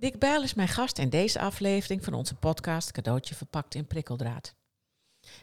[0.00, 4.54] Dick Bijl is mijn gast in deze aflevering van onze podcast Cadeautje verpakt in prikkeldraad.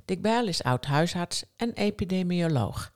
[0.05, 2.93] Dick Bijl is oud huisarts en epidemioloog.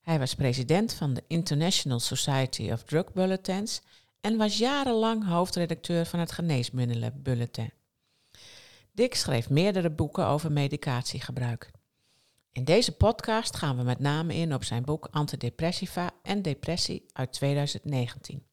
[0.00, 3.82] Hij was president van de International Society of Drug Bulletins
[4.20, 7.72] en was jarenlang hoofdredacteur van het Geneesmiddelen Bulletin.
[8.92, 11.70] Dick schreef meerdere boeken over medicatiegebruik.
[12.52, 17.32] In deze podcast gaan we met name in op zijn boek Antidepressiva en Depressie uit
[17.32, 18.46] 2019.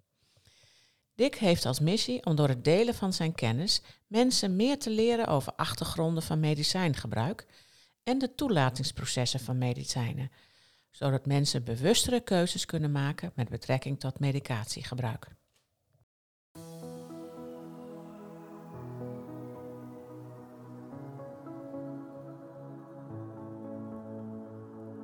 [1.15, 5.27] Dick heeft als missie om door het delen van zijn kennis mensen meer te leren
[5.27, 7.45] over achtergronden van medicijngebruik
[8.03, 10.31] en de toelatingsprocessen van medicijnen,
[10.91, 15.27] zodat mensen bewustere keuzes kunnen maken met betrekking tot medicatiegebruik.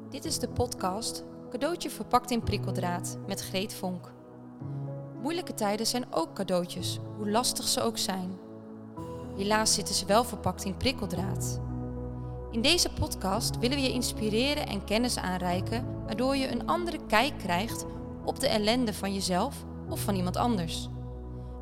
[0.10, 4.19] Dit is de podcast Cadeautje verpakt in prikkeldraad met Greet Vonk.
[5.22, 8.38] Moeilijke tijden zijn ook cadeautjes, hoe lastig ze ook zijn.
[9.38, 11.60] Helaas zitten ze wel verpakt in prikkeldraad.
[12.52, 17.38] In deze podcast willen we je inspireren en kennis aanreiken, waardoor je een andere kijk
[17.38, 17.86] krijgt
[18.26, 20.88] op de ellende van jezelf of van iemand anders.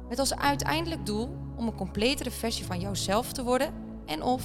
[0.10, 3.74] Met als uiteindelijk doel om een completere versie van jouzelf te worden
[4.06, 4.44] en of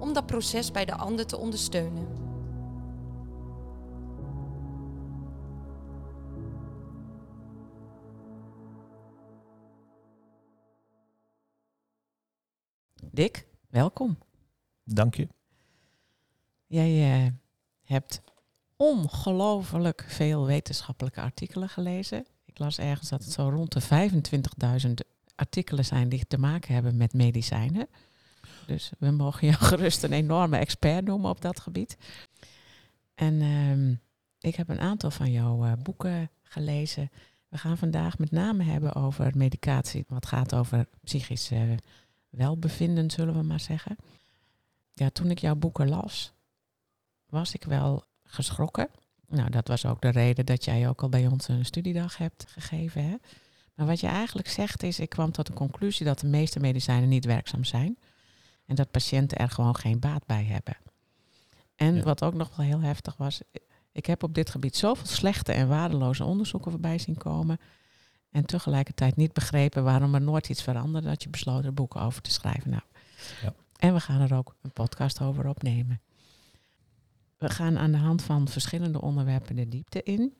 [0.00, 2.27] om dat proces bij de ander te ondersteunen.
[13.18, 14.18] Dick, welkom.
[14.84, 15.28] Dank je.
[16.66, 17.30] Jij uh,
[17.84, 18.20] hebt
[18.76, 22.26] ongelooflijk veel wetenschappelijke artikelen gelezen.
[22.44, 24.10] Ik las ergens dat het zo rond de
[24.86, 24.92] 25.000
[25.34, 27.88] artikelen zijn die te maken hebben met medicijnen.
[28.66, 31.96] Dus we mogen jou gerust een enorme expert noemen op dat gebied.
[33.14, 33.96] En uh,
[34.40, 37.10] ik heb een aantal van jouw uh, boeken gelezen.
[37.48, 41.78] We gaan vandaag met name hebben over medicatie, wat gaat over psychische
[42.30, 43.96] welbevinden, zullen we maar zeggen.
[44.92, 46.32] Ja, toen ik jouw boeken las,
[47.26, 48.88] was ik wel geschrokken.
[49.28, 52.44] Nou, dat was ook de reden dat jij ook al bij ons een studiedag hebt
[52.48, 53.04] gegeven.
[53.04, 53.16] Hè?
[53.74, 57.08] Maar wat je eigenlijk zegt is, ik kwam tot de conclusie dat de meeste medicijnen
[57.08, 57.98] niet werkzaam zijn.
[58.66, 60.76] En dat patiënten er gewoon geen baat bij hebben.
[61.76, 63.40] En wat ook nog wel heel heftig was,
[63.92, 67.58] ik heb op dit gebied zoveel slechte en waardeloze onderzoeken voorbij zien komen.
[68.30, 72.22] En tegelijkertijd niet begrepen waarom er nooit iets veranderde dat je besloot er boeken over
[72.22, 72.70] te schrijven.
[72.70, 72.82] Nou,
[73.42, 73.54] ja.
[73.76, 76.00] En we gaan er ook een podcast over opnemen.
[77.38, 80.34] We gaan aan de hand van verschillende onderwerpen de diepte in.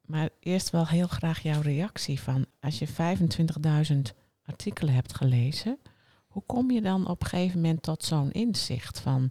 [0.00, 5.78] Maar eerst wel heel graag jouw reactie van als je 25.000 artikelen hebt gelezen,
[6.26, 9.30] hoe kom je dan op een gegeven moment tot zo'n inzicht van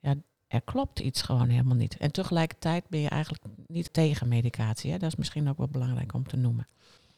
[0.00, 0.14] ja,
[0.46, 1.96] er klopt iets gewoon helemaal niet.
[1.96, 4.90] En tegelijkertijd ben je eigenlijk niet tegen medicatie.
[4.90, 4.98] Hè?
[4.98, 6.68] Dat is misschien ook wel belangrijk om te noemen.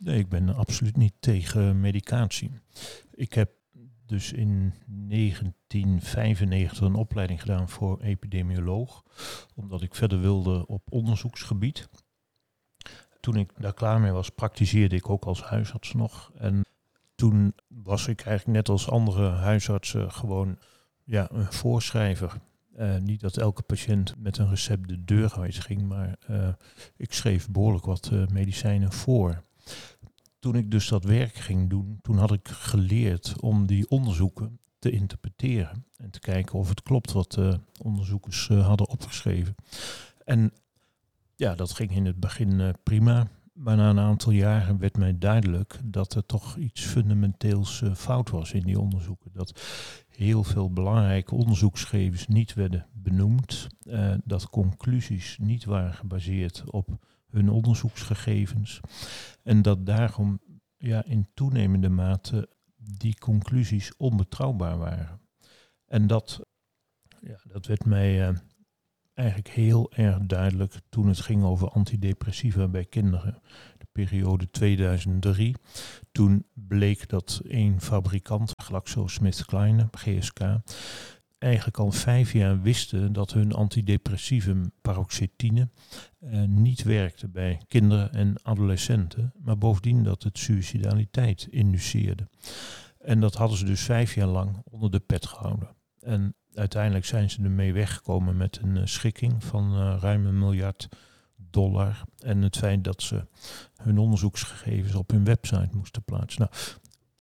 [0.03, 2.51] Nee, ik ben absoluut niet tegen medicatie.
[3.11, 3.51] Ik heb
[4.07, 9.05] dus in 1995 een opleiding gedaan voor epidemioloog,
[9.55, 11.89] omdat ik verder wilde op onderzoeksgebied.
[13.21, 16.33] Toen ik daar klaar mee was, praktiseerde ik ook als huisarts nog.
[16.35, 16.65] En
[17.15, 20.59] toen was ik eigenlijk net als andere huisartsen gewoon
[21.05, 22.41] ja, een voorschrijver.
[22.79, 26.49] Uh, niet dat elke patiënt met een recept de deur uit ging, maar uh,
[26.97, 29.43] ik schreef behoorlijk wat uh, medicijnen voor
[30.41, 34.91] toen ik dus dat werk ging doen, toen had ik geleerd om die onderzoeken te
[34.91, 39.55] interpreteren en te kijken of het klopt wat de onderzoekers uh, hadden opgeschreven.
[40.25, 40.53] En
[41.37, 43.29] ja, dat ging in het begin uh, prima.
[43.53, 48.31] Maar na een aantal jaren werd mij duidelijk dat er toch iets fundamenteels uh, fout
[48.31, 49.31] was in die onderzoeken.
[49.33, 49.63] Dat
[50.09, 53.67] heel veel belangrijke onderzoeksgevers niet werden benoemd.
[54.25, 56.99] dat conclusies niet waren gebaseerd op
[57.31, 58.81] hun onderzoeksgegevens.
[59.43, 60.41] En dat daarom
[60.77, 65.21] ja, in toenemende mate die conclusies onbetrouwbaar waren.
[65.87, 66.41] En dat,
[67.21, 68.37] ja, dat werd mij uh,
[69.15, 73.43] eigenlijk heel erg duidelijk toen het ging over antidepressiva bij kinderen.
[73.79, 75.55] De periode 2003.
[76.13, 80.41] Toen bleek dat één fabrikant, GlaxoSmithKline, GSK,
[81.41, 85.69] eigenlijk al vijf jaar wisten dat hun antidepressivum paroxetine
[86.19, 92.29] eh, niet werkte bij kinderen en adolescenten, maar bovendien dat het suicidaliteit induceerde.
[92.99, 95.69] En dat hadden ze dus vijf jaar lang onder de pet gehouden.
[96.01, 100.89] En uiteindelijk zijn ze ermee weggekomen met een uh, schikking van uh, ruim een miljard
[101.37, 102.05] dollar.
[102.19, 103.27] En het feit dat ze
[103.77, 106.41] hun onderzoeksgegevens op hun website moesten plaatsen.
[106.41, 106.53] Nou,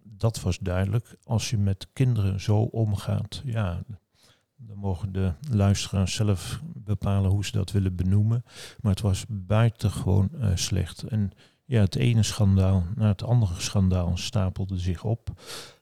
[0.04, 1.18] dat was duidelijk.
[1.24, 3.84] Als je met kinderen zo omgaat, ja,
[4.62, 8.44] dan mogen de luisteraars zelf bepalen hoe ze dat willen benoemen.
[8.82, 11.04] Maar het was buitengewoon uh, slecht.
[11.04, 11.32] En
[11.66, 15.30] ja, het ene schandaal na het andere schandaal stapelde zich op.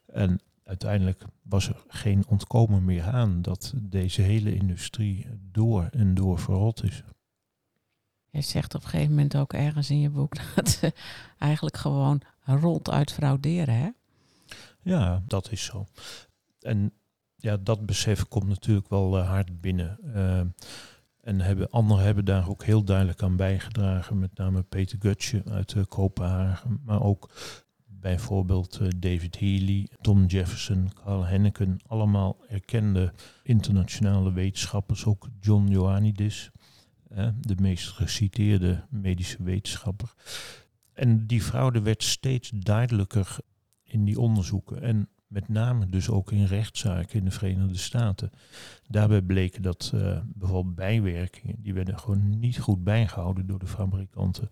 [0.06, 6.40] En uiteindelijk was er geen ontkomen meer aan dat deze hele industrie door en door
[6.40, 7.04] verrot is.
[8.30, 10.94] Je zegt op een gegeven moment ook ergens in je boek dat ze
[11.38, 13.90] eigenlijk gewoon ronduit frauderen, hè?
[14.82, 15.88] Ja, dat is zo.
[16.60, 16.94] En
[17.40, 20.00] ja, dat besef komt natuurlijk wel uh, hard binnen.
[20.04, 20.40] Uh,
[21.22, 24.20] en hebben, anderen hebben daar ook heel duidelijk aan bijgedragen.
[24.20, 26.82] Met name Peter Gutsche uit uh, Kopenhagen.
[26.86, 27.30] Maar ook
[27.86, 31.80] bijvoorbeeld David Healy, Tom Jefferson, Carl Henneken.
[31.88, 33.14] Allemaal erkende
[33.44, 35.06] internationale wetenschappers.
[35.06, 36.52] Ook John Ioannidis,
[37.40, 40.14] de meest geciteerde medische wetenschapper.
[40.94, 43.38] En die fraude werd steeds duidelijker
[43.84, 44.82] in die onderzoeken.
[44.82, 48.32] En met name dus ook in rechtszaken in de Verenigde Staten.
[48.88, 54.50] Daarbij bleken dat uh, bijvoorbeeld bijwerkingen, die werden gewoon niet goed bijgehouden door de fabrikanten.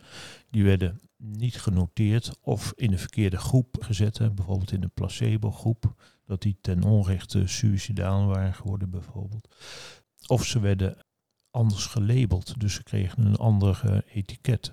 [0.49, 5.93] Die werden niet genoteerd of in de verkeerde groep gezet, bijvoorbeeld in de placebo-groep,
[6.25, 9.55] dat die ten onrechte suicidaal waren geworden bijvoorbeeld.
[10.27, 11.05] Of ze werden
[11.51, 14.71] anders gelabeld, dus ze kregen een ander uh, etiket.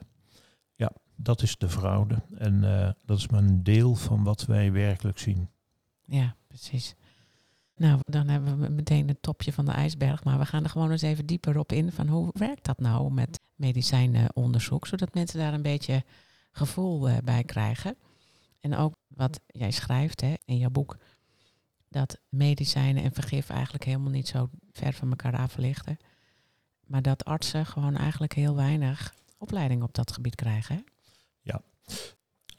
[0.75, 4.73] Ja, dat is de fraude en uh, dat is maar een deel van wat wij
[4.73, 5.49] werkelijk zien.
[6.13, 6.95] Ja, precies.
[7.77, 10.25] Nou, dan hebben we meteen het topje van de ijsberg.
[10.25, 13.13] Maar we gaan er gewoon eens even dieper op in van hoe werkt dat nou
[13.13, 16.05] met medicijnenonderzoek, zodat mensen daar een beetje
[16.51, 17.97] gevoel uh, bij krijgen.
[18.61, 20.97] En ook wat jij schrijft hè, in jouw boek,
[21.89, 25.97] dat medicijnen en vergif eigenlijk helemaal niet zo ver van elkaar af liggen.
[26.87, 30.75] Maar dat artsen gewoon eigenlijk heel weinig opleiding op dat gebied krijgen.
[30.75, 30.83] Hè?
[31.43, 31.63] Ja,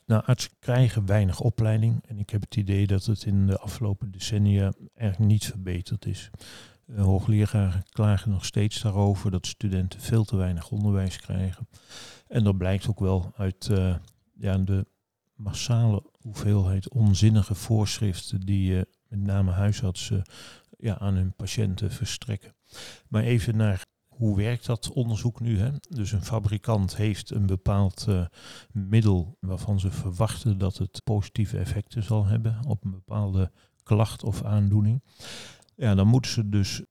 [0.05, 4.11] nou, artsen krijgen weinig opleiding en ik heb het idee dat het in de afgelopen
[4.11, 6.29] decennia eigenlijk niet verbeterd is.
[6.87, 11.67] Uh, hoogleraren klagen nog steeds daarover dat studenten veel te weinig onderwijs krijgen.
[12.27, 13.95] En dat blijkt ook wel uit uh,
[14.33, 14.85] ja, de
[15.35, 20.23] massale hoeveelheid onzinnige voorschriften die uh, met name huisartsen
[20.77, 22.55] ja, aan hun patiënten verstrekken.
[23.07, 23.81] Maar even naar
[24.15, 25.59] hoe werkt dat onderzoek nu?
[25.59, 25.69] Hè?
[25.89, 28.25] Dus een fabrikant heeft een bepaald uh,
[28.71, 33.51] middel waarvan ze verwachten dat het positieve effecten zal hebben op een bepaalde
[33.83, 35.03] klacht of aandoening.
[35.75, 36.83] Ja, dan moeten ze dus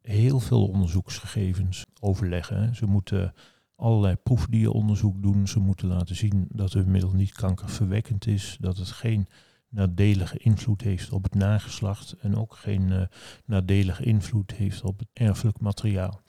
[0.00, 2.74] heel veel onderzoeksgegevens overleggen.
[2.74, 3.34] Ze moeten
[3.76, 5.48] allerlei proefdieronderzoek doen.
[5.48, 9.26] Ze moeten laten zien dat hun middel niet kankerverwekkend is, dat het geen
[9.72, 13.02] nadelige invloed heeft op het nageslacht en ook geen uh,
[13.44, 16.20] nadelige invloed heeft op het erfelijk materiaal.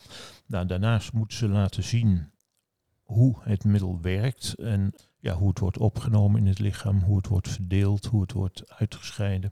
[0.46, 2.32] Nou, daarnaast moeten ze laten zien
[3.02, 7.28] hoe het middel werkt en ja, hoe het wordt opgenomen in het lichaam, hoe het
[7.28, 9.52] wordt verdeeld, hoe het wordt uitgescheiden.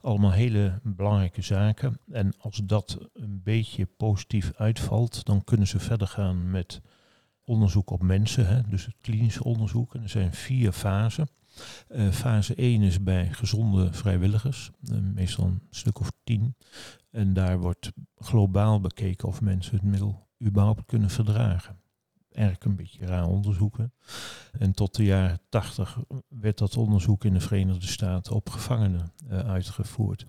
[0.00, 2.00] Allemaal hele belangrijke zaken.
[2.10, 6.80] En als dat een beetje positief uitvalt, dan kunnen ze verder gaan met
[7.44, 9.94] onderzoek op mensen, hè, dus het klinische onderzoek.
[9.94, 11.28] En er zijn vier fasen.
[11.88, 16.56] Uh, fase 1 is bij gezonde vrijwilligers, uh, meestal een stuk of tien.
[17.10, 21.78] En daar wordt globaal bekeken of mensen het middel überhaupt kunnen verdragen.
[22.30, 23.92] Eigenlijk een beetje raar onderzoeken.
[24.58, 25.98] En tot de jaren 80
[26.28, 30.26] werd dat onderzoek in de Verenigde Staten op gevangenen uh, uitgevoerd.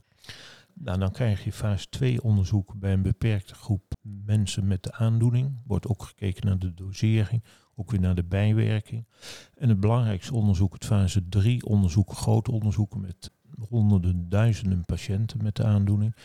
[0.74, 5.62] Nou, dan krijg je fase 2 onderzoek bij een beperkte groep mensen met de aandoening.
[5.66, 7.44] Wordt ook gekeken naar de dosering,
[7.76, 9.08] ook weer naar de bijwerking.
[9.56, 13.32] En het belangrijkste onderzoek, het fase 3 onderzoek, grote onderzoeken met
[13.70, 16.16] honderden, duizenden patiënten met de aandoening.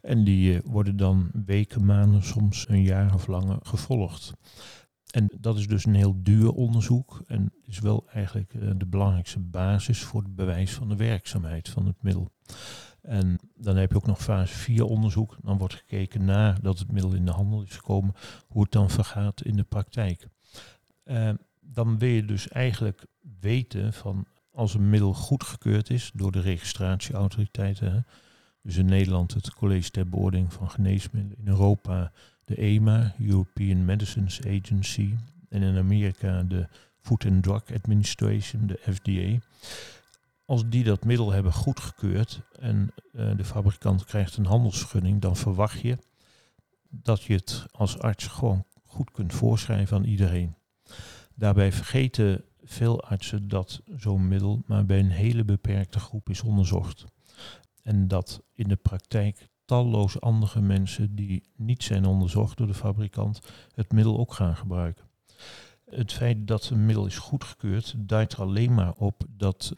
[0.00, 4.32] En die uh, worden dan weken, maanden, soms een jaar of langer gevolgd.
[5.10, 9.40] En dat is dus een heel duur onderzoek en is wel eigenlijk uh, de belangrijkste
[9.40, 12.32] basis voor het bewijs van de werkzaamheid van het middel.
[13.00, 15.36] En dan heb je ook nog fase 4 onderzoek.
[15.42, 18.14] Dan wordt gekeken nadat het middel in de handel is gekomen,
[18.48, 20.28] hoe het dan vergaat in de praktijk.
[21.06, 23.06] Uh, dan wil je dus eigenlijk
[23.40, 28.06] weten van als een middel goedgekeurd is door de registratieautoriteiten.
[28.62, 31.38] Dus in Nederland het College ter Beoordeling van Geneesmiddelen.
[31.38, 32.12] In Europa
[32.44, 35.14] de EMA, European Medicines Agency.
[35.48, 36.68] En in Amerika de
[37.00, 39.46] Food and Drug Administration, de FDA.
[40.44, 45.80] Als die dat middel hebben goedgekeurd en uh, de fabrikant krijgt een handelsvergunning, dan verwacht
[45.80, 45.98] je
[46.88, 50.54] dat je het als arts gewoon goed kunt voorschrijven aan iedereen.
[51.36, 57.04] Daarbij vergeten veel artsen dat zo'n middel maar bij een hele beperkte groep is onderzocht.
[57.82, 63.40] En dat in de praktijk talloze andere mensen die niet zijn onderzocht door de fabrikant
[63.74, 65.04] het middel ook gaan gebruiken.
[65.84, 69.72] Het feit dat een middel is goedgekeurd duidt er alleen maar op dat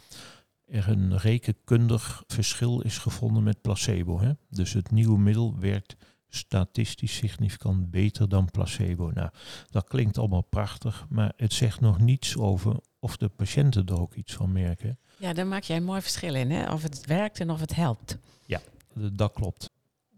[0.67, 4.21] er een rekenkundig verschil is gevonden met placebo.
[4.21, 4.33] Hè?
[4.51, 5.97] Dus het nieuwe middel werkt
[6.29, 9.11] statistisch significant beter dan placebo.
[9.11, 9.31] Nou,
[9.71, 14.15] dat klinkt allemaal prachtig, maar het zegt nog niets over of de patiënten er ook
[14.15, 14.99] iets van merken.
[15.19, 16.73] Ja, daar maak jij een mooi verschil in, hè?
[16.73, 18.19] of het werkt en of het helpt.
[18.47, 18.61] Ja,
[18.95, 19.71] dat klopt.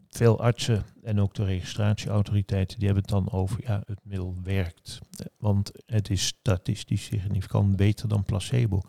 [0.09, 4.99] Veel artsen en ook de registratieautoriteiten die hebben het dan over, ja, het middel werkt.
[5.39, 8.81] Want het is statistisch significant beter dan placebo.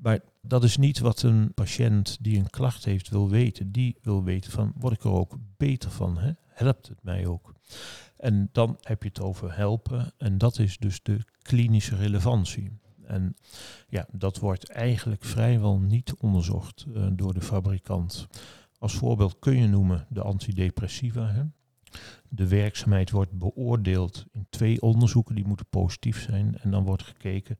[0.00, 3.72] Maar dat is niet wat een patiënt die een klacht heeft wil weten.
[3.72, 6.18] Die wil weten van, word ik er ook beter van?
[6.18, 6.32] Hè?
[6.46, 7.54] Helpt het mij ook?
[8.16, 10.12] En dan heb je het over helpen.
[10.18, 12.70] En dat is dus de klinische relevantie.
[13.06, 13.36] En
[13.88, 18.28] ja, dat wordt eigenlijk vrijwel niet onderzocht uh, door de fabrikant.
[18.78, 21.26] Als voorbeeld kun je noemen de antidepressiva.
[21.26, 21.42] Hè.
[22.28, 26.58] De werkzaamheid wordt beoordeeld in twee onderzoeken, die moeten positief zijn.
[26.58, 27.58] En dan wordt gekeken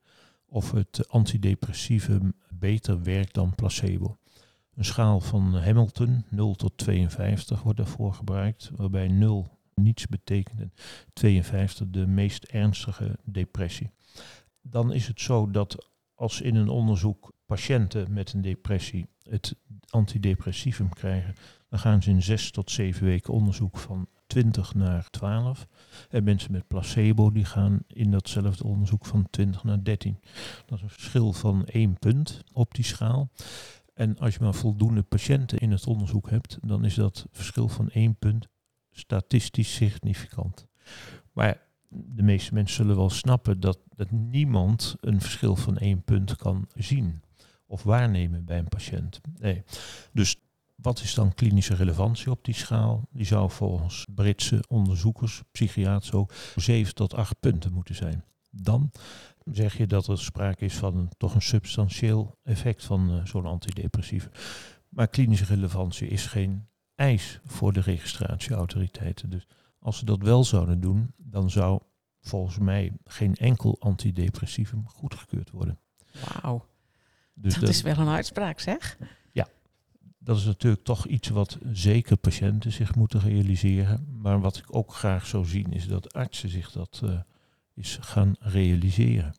[0.50, 4.18] of het antidepressieve beter werkt dan placebo.
[4.74, 10.72] Een schaal van Hamilton, 0 tot 52, wordt daarvoor gebruikt, waarbij 0 niets betekent en
[11.12, 13.90] 52 de meest ernstige depressie.
[14.62, 19.56] Dan is het zo dat als in een onderzoek patiënten met een depressie het
[19.88, 21.34] antidepressivum krijgen,
[21.68, 25.66] dan gaan ze in 6 tot 7 weken onderzoek van 20 naar 12.
[26.08, 30.18] En mensen met placebo die gaan in datzelfde onderzoek van 20 naar 13.
[30.66, 33.30] Dat is een verschil van één punt op die schaal.
[33.94, 37.90] En als je maar voldoende patiënten in het onderzoek hebt, dan is dat verschil van
[37.90, 38.48] één punt
[38.90, 40.66] statistisch significant.
[41.32, 46.36] Maar de meeste mensen zullen wel snappen dat, dat niemand een verschil van één punt
[46.36, 47.22] kan zien
[47.66, 49.20] of waarnemen bij een patiënt.
[49.38, 49.62] Nee.
[50.12, 50.36] Dus
[50.82, 53.08] wat is dan klinische relevantie op die schaal?
[53.12, 58.24] Die zou volgens Britse onderzoekers, psychiaters ook, 7 tot 8 punten moeten zijn.
[58.50, 58.90] Dan
[59.44, 63.46] zeg je dat er sprake is van een, toch een substantieel effect van uh, zo'n
[63.46, 64.30] antidepressieve.
[64.88, 69.30] Maar klinische relevantie is geen eis voor de registratieautoriteiten.
[69.30, 69.46] Dus
[69.78, 71.80] als ze dat wel zouden doen, dan zou
[72.20, 75.78] volgens mij geen enkel antidepressivum goedgekeurd worden.
[76.42, 76.66] Wauw.
[77.34, 78.98] Dus dat, is wel een uitspraak, zeg.
[80.22, 84.06] Dat is natuurlijk toch iets wat zeker patiënten zich moeten realiseren.
[84.20, 87.20] Maar wat ik ook graag zou zien, is dat artsen zich dat uh,
[87.74, 89.34] is gaan realiseren.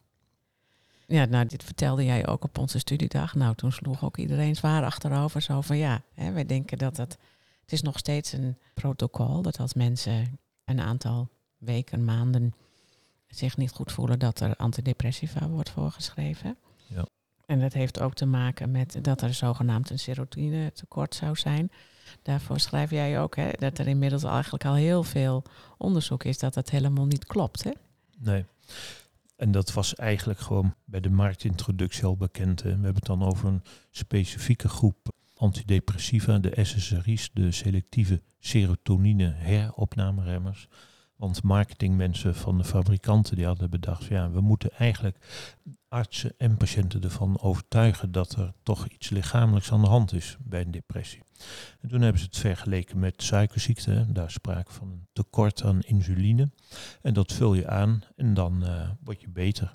[1.07, 3.35] Ja, nou, dit vertelde jij ook op onze studiedag.
[3.35, 5.41] Nou, toen sloeg ook iedereen zwaar achterover.
[5.41, 7.17] Zo van ja, hè, wij denken dat het.
[7.61, 12.53] Het is nog steeds een protocol dat als mensen een aantal weken, maanden
[13.27, 16.57] zich niet goed voelen, dat er antidepressiva wordt voorgeschreven.
[17.51, 21.71] En dat heeft ook te maken met dat er zogenaamd een serotonine tekort zou zijn.
[22.21, 25.43] Daarvoor schrijf jij ook hè, dat er inmiddels eigenlijk al heel veel
[25.77, 27.63] onderzoek is dat dat helemaal niet klopt.
[27.63, 27.71] Hè?
[28.19, 28.45] Nee.
[29.35, 32.61] En dat was eigenlijk gewoon bij de marktintroductie al bekend.
[32.61, 40.67] We hebben het dan over een specifieke groep antidepressiva, de SSRI's, de selectieve serotonine heropnameremmers.
[41.21, 45.17] Want marketingmensen van de fabrikanten die hadden bedacht, ja, we moeten eigenlijk
[45.87, 50.61] artsen en patiënten ervan overtuigen dat er toch iets lichamelijks aan de hand is bij
[50.61, 51.21] een depressie.
[51.79, 54.05] En toen hebben ze het vergeleken met suikerziekte.
[54.09, 56.49] Daar sprake van een tekort aan insuline.
[57.01, 59.73] En dat vul je aan en dan uh, word je beter.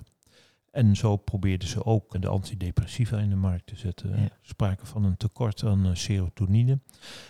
[0.77, 4.21] En zo probeerden ze ook de antidepressiva in de markt te zetten.
[4.21, 4.29] Ja.
[4.41, 6.79] Sprake van een tekort aan eh, serotonine.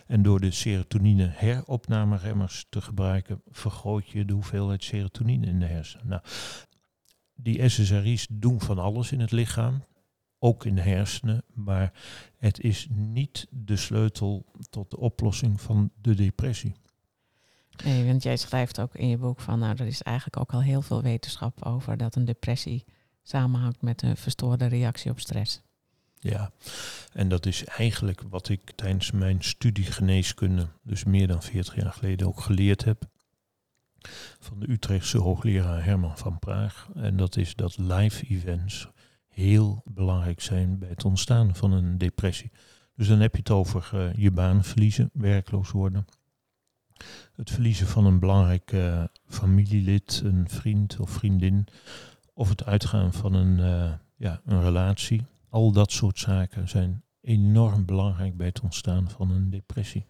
[0.08, 6.08] En door de serotonine heropnameremmers te gebruiken, vergroot je de hoeveelheid serotonine in de hersenen.
[6.08, 6.22] Nou,
[7.36, 9.84] die SSRI's doen van alles in het lichaam,
[10.39, 11.94] ook in de hersenen, maar
[12.38, 16.75] het is niet de sleutel tot de oplossing van de depressie.
[17.84, 20.62] Nee, want jij schrijft ook in je boek van, nou, er is eigenlijk ook al
[20.62, 22.86] heel veel wetenschap over dat een depressie
[23.27, 25.62] samenhangt met een verstoorde reactie op stress.
[26.19, 26.51] Ja,
[27.13, 31.91] en dat is eigenlijk wat ik tijdens mijn studie geneeskunde, dus meer dan 40 jaar
[31.91, 33.03] geleden, ook geleerd heb.
[34.39, 36.89] Van de Utrechtse hoogleraar Herman van Praag.
[36.96, 38.88] En dat is dat live events
[39.27, 42.51] heel belangrijk zijn bij het ontstaan van een depressie.
[42.96, 46.05] Dus dan heb je het over uh, je baan verliezen, werkloos worden.
[47.36, 51.67] Het verliezen van een belangrijk uh, familielid, een vriend of vriendin
[52.38, 55.25] of het uitgaan van een, uh, ja, een relatie.
[55.50, 60.06] Al dat soort zaken zijn enorm belangrijk bij het ontstaan van een depressie.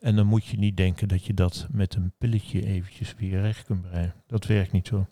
[0.00, 3.64] En dan moet je niet denken dat je dat met een pilletje eventjes weer recht
[3.64, 4.14] kunt breien.
[4.26, 5.06] Dat werkt niet zo.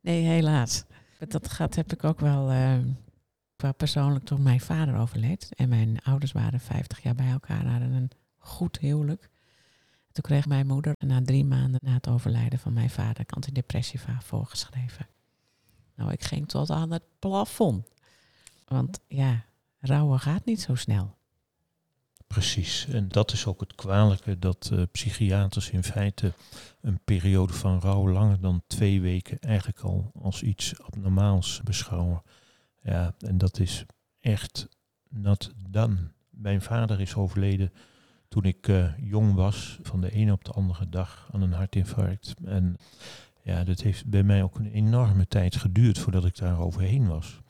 [0.00, 0.84] Nee, helaas.
[1.28, 2.78] Dat gaat, heb ik ook wel uh,
[3.56, 5.48] qua persoonlijk toen mijn vader overleed.
[5.54, 9.30] En mijn ouders waren 50 jaar bij elkaar, hadden een goed huwelijk.
[10.12, 15.06] Toen kreeg mijn moeder na drie maanden na het overlijden van mijn vader antidepressiva voorgeschreven.
[15.96, 17.88] Nou, ik ging tot aan het plafond.
[18.64, 19.44] Want ja,
[19.80, 21.16] rouwen gaat niet zo snel.
[22.26, 22.86] Precies.
[22.86, 26.32] En dat is ook het kwalijke dat uh, psychiaters in feite
[26.80, 32.22] een periode van rouw langer dan twee weken eigenlijk al als iets abnormaals beschouwen.
[32.82, 33.84] Ja, en dat is
[34.20, 34.68] echt
[35.08, 35.96] not done.
[36.30, 37.72] Mijn vader is overleden
[38.28, 42.34] toen ik uh, jong was, van de ene op de andere dag aan een hartinfarct.
[42.44, 42.76] En
[43.46, 47.40] ja, dat heeft bij mij ook een enorme tijd geduurd voordat ik daar overheen was.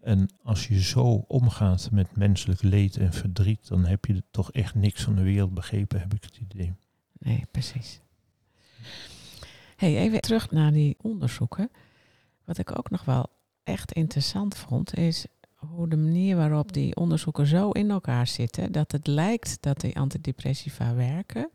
[0.00, 4.74] En als je zo omgaat met menselijk leed en verdriet, dan heb je toch echt
[4.74, 6.74] niks van de wereld begrepen, heb ik het idee.
[7.18, 8.00] Nee, precies.
[9.76, 11.70] Hey, even terug naar die onderzoeken.
[12.44, 13.26] Wat ik ook nog wel
[13.62, 18.92] echt interessant vond, is hoe de manier waarop die onderzoeken zo in elkaar zitten, dat
[18.92, 21.50] het lijkt dat die antidepressiva werken.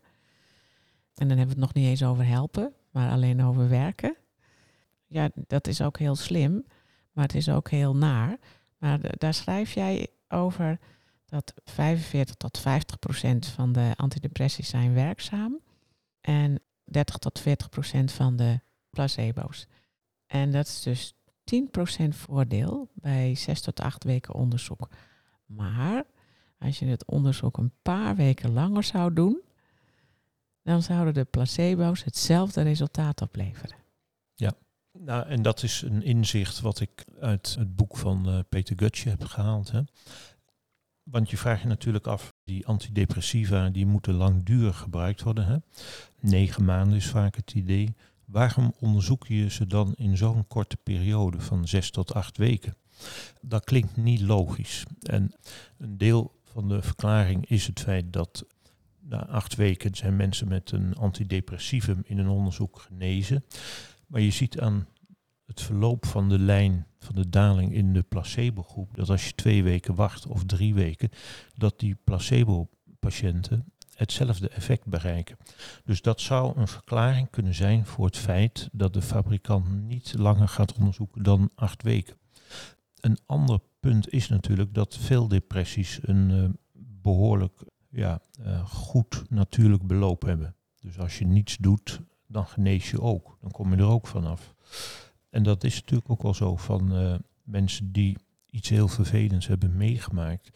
[1.14, 4.16] En dan hebben we het nog niet eens over helpen, maar alleen over werken.
[5.06, 6.64] Ja, dat is ook heel slim,
[7.12, 8.38] maar het is ook heel naar.
[8.78, 10.78] Maar daar schrijf jij over
[11.24, 15.60] dat 45 tot 50 procent van de antidepressies zijn werkzaam
[16.20, 19.66] en 30 tot 40 procent van de placebo's.
[20.26, 21.14] En dat is dus
[22.04, 24.88] 10% voordeel bij 6 tot 8 weken onderzoek.
[25.46, 26.04] Maar
[26.58, 29.42] als je het onderzoek een paar weken langer zou doen,
[30.68, 33.76] dan zouden de placebo's hetzelfde resultaat opleveren.
[34.34, 34.52] Ja,
[34.92, 39.10] nou, en dat is een inzicht wat ik uit het boek van uh, Peter Gutje
[39.10, 39.70] heb gehaald.
[39.70, 39.80] Hè.
[41.02, 45.46] Want je vraagt je natuurlijk af, die antidepressiva die moeten langdurig gebruikt worden.
[45.46, 45.56] Hè?
[46.20, 47.94] Negen maanden is vaak het idee.
[48.24, 52.76] Waarom onderzoek je ze dan in zo'n korte periode van zes tot acht weken?
[53.40, 54.84] Dat klinkt niet logisch.
[55.02, 55.32] En
[55.78, 58.44] een deel van de verklaring is het feit dat
[59.08, 63.44] na acht weken zijn mensen met een antidepressivum in een onderzoek genezen.
[64.06, 64.86] Maar je ziet aan
[65.46, 69.62] het verloop van de lijn van de daling in de placebo-groep, dat als je twee
[69.62, 71.08] weken wacht of drie weken,
[71.54, 75.36] dat die placebo-patiënten hetzelfde effect bereiken.
[75.84, 80.48] Dus dat zou een verklaring kunnen zijn voor het feit dat de fabrikant niet langer
[80.48, 82.16] gaat onderzoeken dan acht weken.
[83.00, 86.48] Een ander punt is natuurlijk dat veel depressies een uh,
[87.02, 90.54] behoorlijk ja, uh, goed natuurlijk beloop hebben.
[90.80, 93.36] Dus als je niets doet, dan genees je ook.
[93.40, 94.54] Dan kom je er ook vanaf.
[95.30, 99.76] En dat is natuurlijk ook wel zo van uh, mensen die iets heel vervelends hebben
[99.76, 100.50] meegemaakt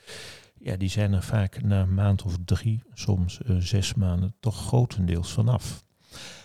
[0.62, 4.66] ja, die zijn er vaak na een maand of drie, soms uh, zes maanden, toch
[4.66, 5.84] grotendeels vanaf.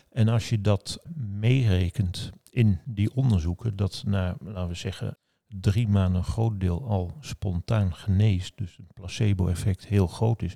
[0.09, 1.01] En als je dat
[1.39, 7.17] meerekent in die onderzoeken, dat na, laten we zeggen, drie maanden een groot deel al
[7.19, 10.55] spontaan geneest, dus een placebo-effect heel groot is,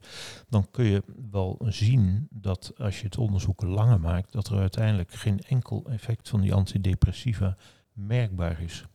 [0.49, 5.13] dan kun je wel zien dat als je het onderzoek langer maakt, dat er uiteindelijk
[5.13, 7.57] geen enkel effect van die antidepressiva
[7.93, 8.85] merkbaar is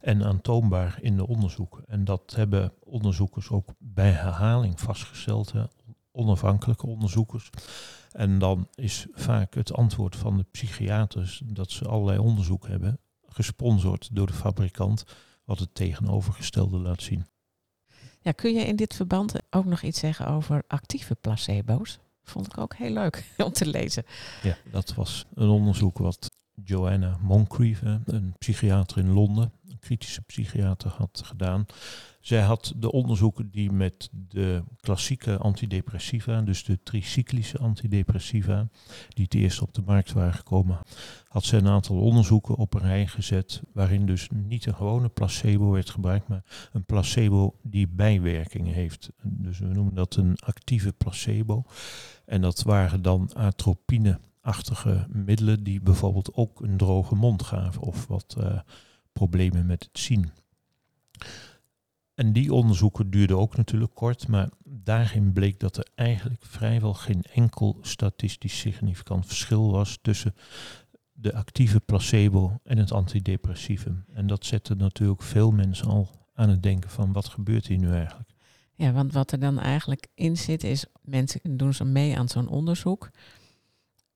[0.00, 1.84] en aantoonbaar in de onderzoeken.
[1.86, 5.52] En dat hebben onderzoekers ook bij herhaling vastgesteld,
[6.12, 7.50] onafhankelijke onderzoekers.
[8.10, 13.00] En dan is vaak het antwoord van de psychiaters dat ze allerlei onderzoek hebben,
[13.32, 15.04] gesponsord door de fabrikant,
[15.44, 17.26] wat het tegenovergestelde laat zien.
[18.20, 21.98] Ja, kun je in dit verband ook nog iets zeggen over actieve placebo's?
[22.22, 24.04] Vond ik ook heel leuk om te lezen.
[24.42, 26.30] Ja, dat was een onderzoek wat
[26.64, 31.66] Joanna Moncrief, een psychiater in Londen, kritische psychiater, had gedaan.
[32.20, 38.68] Zij had de onderzoeken die met de klassieke antidepressiva, dus de tricyclische antidepressiva,
[39.08, 40.78] die het eerst op de markt waren gekomen,
[41.28, 45.70] had zij een aantal onderzoeken op een rij gezet, waarin dus niet een gewone placebo
[45.70, 49.10] werd gebruikt, maar een placebo die bijwerkingen heeft.
[49.22, 51.64] Dus we noemen dat een actieve placebo.
[52.24, 58.06] En dat waren dan atropine achtige middelen die bijvoorbeeld ook een droge mond gaven of
[58.06, 58.58] wat uh,
[59.12, 60.30] problemen met het zien.
[62.14, 67.22] En die onderzoeken duurden ook natuurlijk kort, maar daarin bleek dat er eigenlijk vrijwel geen
[67.22, 70.34] enkel statistisch significant verschil was tussen
[71.12, 74.04] de actieve placebo en het antidepressivum.
[74.12, 77.92] En dat zette natuurlijk veel mensen al aan het denken van wat gebeurt hier nu
[77.92, 78.30] eigenlijk.
[78.74, 82.48] Ja, want wat er dan eigenlijk in zit is, mensen doen zo mee aan zo'n
[82.48, 83.10] onderzoek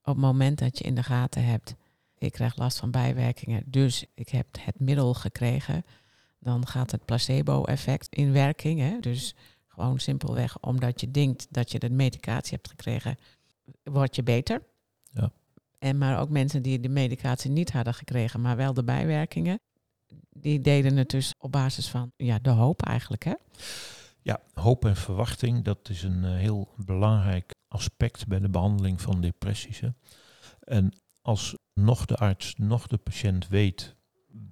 [0.06, 1.74] op het moment dat je in de gaten hebt,
[2.18, 5.85] ik krijg last van bijwerkingen, dus ik heb het middel gekregen,
[6.38, 8.81] dan gaat het placebo-effect in werking.
[8.81, 8.98] Hè?
[9.00, 9.35] Dus
[9.66, 13.16] gewoon simpelweg omdat je denkt dat je de medicatie hebt gekregen,
[13.83, 14.62] word je beter.
[15.11, 15.33] Ja.
[15.79, 19.61] En maar ook mensen die de medicatie niet hadden gekregen, maar wel de bijwerkingen,
[20.31, 23.24] die deden het dus op basis van ja, de hoop eigenlijk.
[23.24, 23.35] Hè?
[24.22, 29.20] Ja, hoop en verwachting, dat is een uh, heel belangrijk aspect bij de behandeling van
[29.20, 29.81] depressies.
[29.81, 29.88] Hè.
[30.61, 30.92] En
[31.26, 33.96] als nog de arts, nog de patiënt weet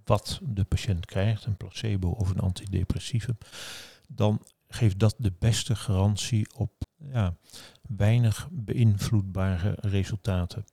[0.05, 3.39] wat de patiënt krijgt, een placebo of een antidepressivum,
[4.09, 7.37] dan geeft dat de beste garantie op ja,
[7.83, 10.65] weinig beïnvloedbare resultaten.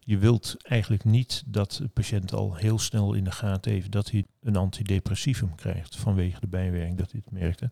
[0.00, 4.10] Je wilt eigenlijk niet dat de patiënt al heel snel in de gaten heeft dat
[4.10, 7.70] hij een antidepressivum krijgt vanwege de bijwerking dat hij het merkte.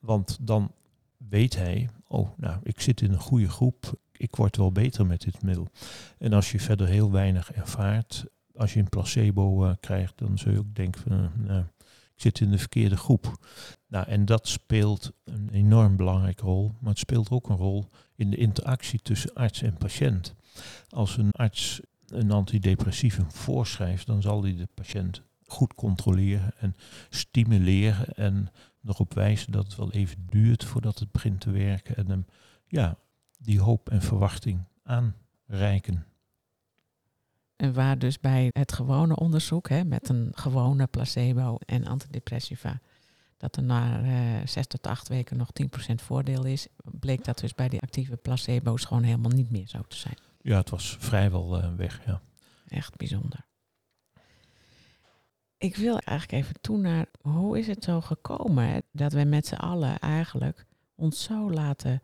[0.00, 0.72] Want dan
[1.16, 5.20] weet hij, oh nou, ik zit in een goede groep, ik word wel beter met
[5.20, 5.68] dit middel.
[6.18, 10.52] En als je verder heel weinig ervaart, als je een placebo uh, krijgt, dan zul
[10.52, 11.64] je ook denken van, uh, nou,
[12.14, 13.38] ik zit in de verkeerde groep.
[13.86, 18.30] Nou, en dat speelt een enorm belangrijke rol, maar het speelt ook een rol in
[18.30, 20.34] de interactie tussen arts en patiënt.
[20.88, 26.76] Als een arts een antidepressivum voorschrijft, dan zal hij de patiënt goed controleren en
[27.08, 28.50] stimuleren en
[28.84, 32.26] erop wijzen dat het wel even duurt voordat het begint te werken en hem
[32.66, 32.96] ja,
[33.42, 36.06] die hoop en verwachting aanreiken.
[37.56, 42.80] En waar dus bij het gewone onderzoek hè, met een gewone placebo en antidepressiva,
[43.36, 45.48] dat er na uh, zes tot acht weken nog
[45.90, 49.80] 10% voordeel is, bleek dat dus bij die actieve placebo's gewoon helemaal niet meer zo
[49.88, 50.16] te zijn.
[50.40, 52.20] Ja, het was vrijwel uh, weg, ja.
[52.68, 53.44] Echt bijzonder.
[55.58, 59.46] Ik wil eigenlijk even toe naar hoe is het zo gekomen hè, dat we met
[59.46, 62.02] z'n allen eigenlijk ons zo laten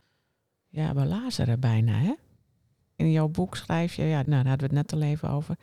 [0.68, 1.92] ja, belazeren bijna.
[1.92, 2.14] Hè?
[2.96, 5.56] In jouw boek schrijf je, ja, nou, daar hadden we het net al even over.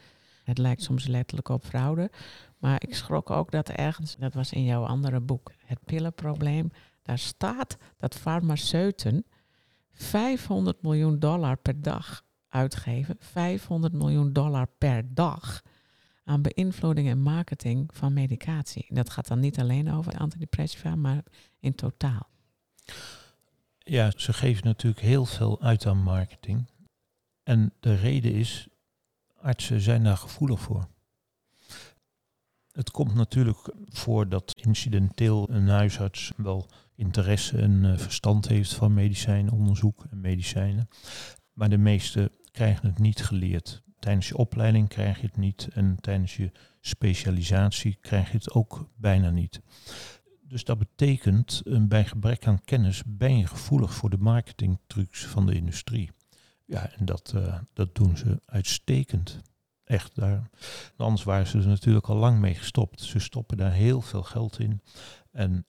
[0.43, 2.11] Het lijkt soms letterlijk op fraude.
[2.57, 6.71] Maar ik schrok ook dat ergens, dat was in jouw andere boek, Het pillenprobleem.
[7.01, 9.25] Daar staat dat farmaceuten
[9.91, 13.15] 500 miljoen dollar per dag uitgeven.
[13.19, 15.61] 500 miljoen dollar per dag
[16.23, 18.85] aan beïnvloeding en marketing van medicatie.
[18.89, 21.23] Dat gaat dan niet alleen over antidepressiva, maar
[21.59, 22.29] in totaal.
[23.87, 26.65] Ja, ze geven natuurlijk heel veel uit aan marketing.
[27.43, 28.67] En de reden is,
[29.41, 30.87] artsen zijn daar gevoelig voor.
[32.71, 38.93] Het komt natuurlijk voor dat incidenteel een huisarts wel interesse en eh, verstand heeft van
[38.93, 40.89] medicijnonderzoek en medicijnen.
[41.53, 43.83] Maar de meeste krijgen het niet geleerd.
[43.99, 48.89] Tijdens je opleiding krijg je het niet en tijdens je specialisatie krijg je het ook
[48.95, 49.61] bijna niet.
[50.47, 55.55] Dus dat betekent, bij gebrek aan kennis ben je gevoelig voor de marketingtrucs van de
[55.55, 56.11] industrie.
[56.65, 59.41] Ja, en dat, uh, dat doen ze uitstekend.
[59.83, 60.49] Echt daar.
[60.97, 63.01] Anders waren ze er natuurlijk al lang mee gestopt.
[63.01, 64.81] Ze stoppen daar heel veel geld in.
[65.31, 65.65] En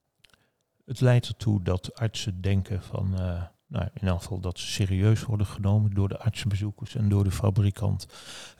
[0.84, 5.24] het leidt ertoe dat artsen denken van, uh, nou, in elk geval dat ze serieus
[5.24, 8.06] worden genomen door de artsenbezoekers en door de fabrikant.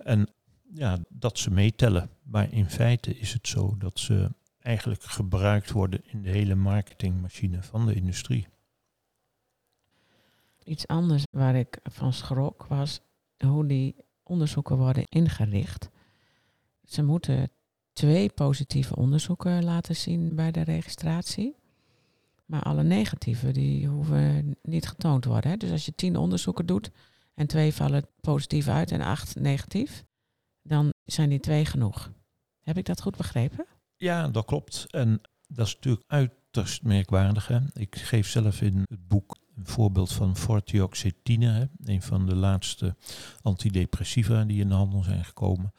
[0.05, 0.29] En
[0.75, 2.11] ja, dat ze meetellen.
[2.23, 4.31] Maar in feite is het zo dat ze
[4.67, 8.47] eigenlijk gebruikt worden in de hele marketingmachine van de industrie.
[10.65, 13.01] Iets anders waar ik van schrok was
[13.39, 15.89] hoe die onderzoeken worden ingericht.
[16.85, 17.51] Ze moeten
[17.93, 21.57] twee positieve onderzoeken laten zien bij de registratie.
[22.45, 25.51] Maar alle negatieve die hoeven niet getoond te worden.
[25.51, 25.57] Hè.
[25.57, 26.91] Dus als je tien onderzoeken doet
[27.35, 30.05] en twee vallen positief uit en acht negatief,
[30.63, 32.13] dan zijn die twee genoeg.
[32.61, 33.67] Heb ik dat goed begrepen?
[33.97, 34.87] Ja, dat klopt.
[34.91, 37.47] En dat is natuurlijk uiterst merkwaardig.
[37.47, 37.59] Hè?
[37.73, 41.65] Ik geef zelf in het boek een voorbeeld van fortioxetine, hè?
[41.93, 42.97] een van de laatste
[43.43, 45.73] antidepressiva die in de handel zijn gekomen.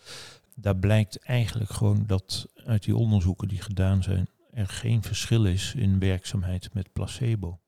[0.56, 5.74] Daar blijkt eigenlijk gewoon dat uit die onderzoeken die gedaan zijn, er geen verschil is
[5.76, 7.60] in werkzaamheid met placebo.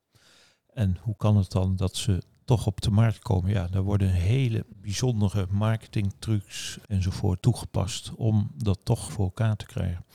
[0.73, 3.51] En hoe kan het dan dat ze toch op de markt komen.
[3.51, 10.05] Ja, daar worden hele bijzondere marketingtrucs enzovoort toegepast om dat toch voor elkaar te krijgen.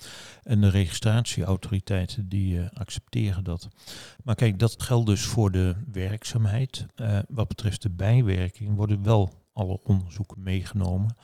[0.42, 3.68] En de registratieautoriteiten die uh, accepteren dat.
[4.24, 6.86] Maar kijk, dat geldt dus voor de werkzaamheid.
[6.96, 11.16] Uh, wat betreft de bijwerking worden wel alle onderzoeken meegenomen.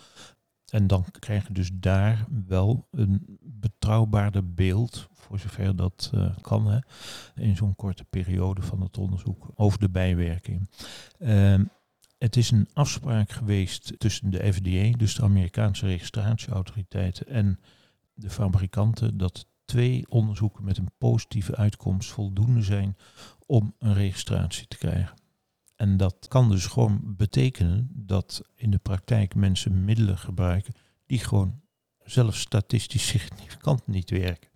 [0.71, 6.67] En dan krijg je dus daar wel een betrouwbaarder beeld, voor zover dat uh, kan,
[6.67, 6.79] hè,
[7.35, 10.69] in zo'n korte periode van het onderzoek over de bijwerking.
[11.19, 11.59] Uh,
[12.19, 17.61] het is een afspraak geweest tussen de FDA, dus de Amerikaanse registratieautoriteiten, en
[18.15, 22.97] de fabrikanten, dat twee onderzoeken met een positieve uitkomst voldoende zijn
[23.47, 25.20] om een registratie te krijgen.
[25.81, 30.75] En dat kan dus gewoon betekenen dat in de praktijk mensen middelen gebruiken
[31.07, 31.61] die gewoon
[32.05, 34.51] zelf statistisch significant niet werken.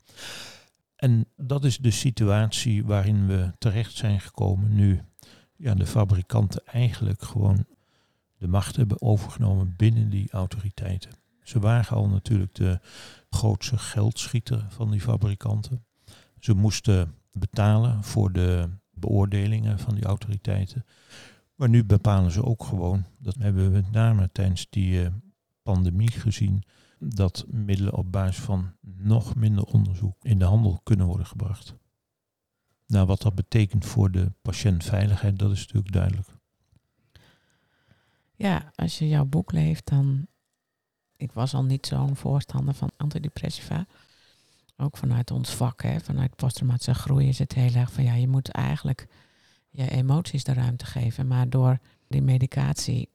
[0.96, 5.00] En dat is de situatie waarin we terecht zijn gekomen nu
[5.56, 7.66] ja, de fabrikanten eigenlijk gewoon
[8.38, 11.10] de macht hebben overgenomen binnen die autoriteiten.
[11.42, 12.80] Ze waren al natuurlijk de
[13.30, 15.84] grootste geldschieter van die fabrikanten.
[16.38, 18.68] Ze moesten betalen voor de
[19.06, 20.84] beoordelingen van die autoriteiten.
[21.54, 25.06] Maar nu bepalen ze ook gewoon, dat hebben we met name tijdens die uh,
[25.62, 26.62] pandemie gezien,
[26.98, 31.74] dat middelen op basis van nog minder onderzoek in de handel kunnen worden gebracht.
[32.86, 36.28] Nou, wat dat betekent voor de patiëntveiligheid, dat is natuurlijk duidelijk.
[38.34, 40.26] Ja, als je jouw boek leest, dan.
[41.16, 43.86] Ik was al niet zo'n voorstander van antidepressiva.
[44.76, 48.28] Ook vanuit ons vak, hè, vanuit posttraumatische groei, is het heel erg van ja, je
[48.28, 49.06] moet eigenlijk
[49.70, 51.26] je emoties de ruimte geven.
[51.26, 53.08] Maar door die medicatie,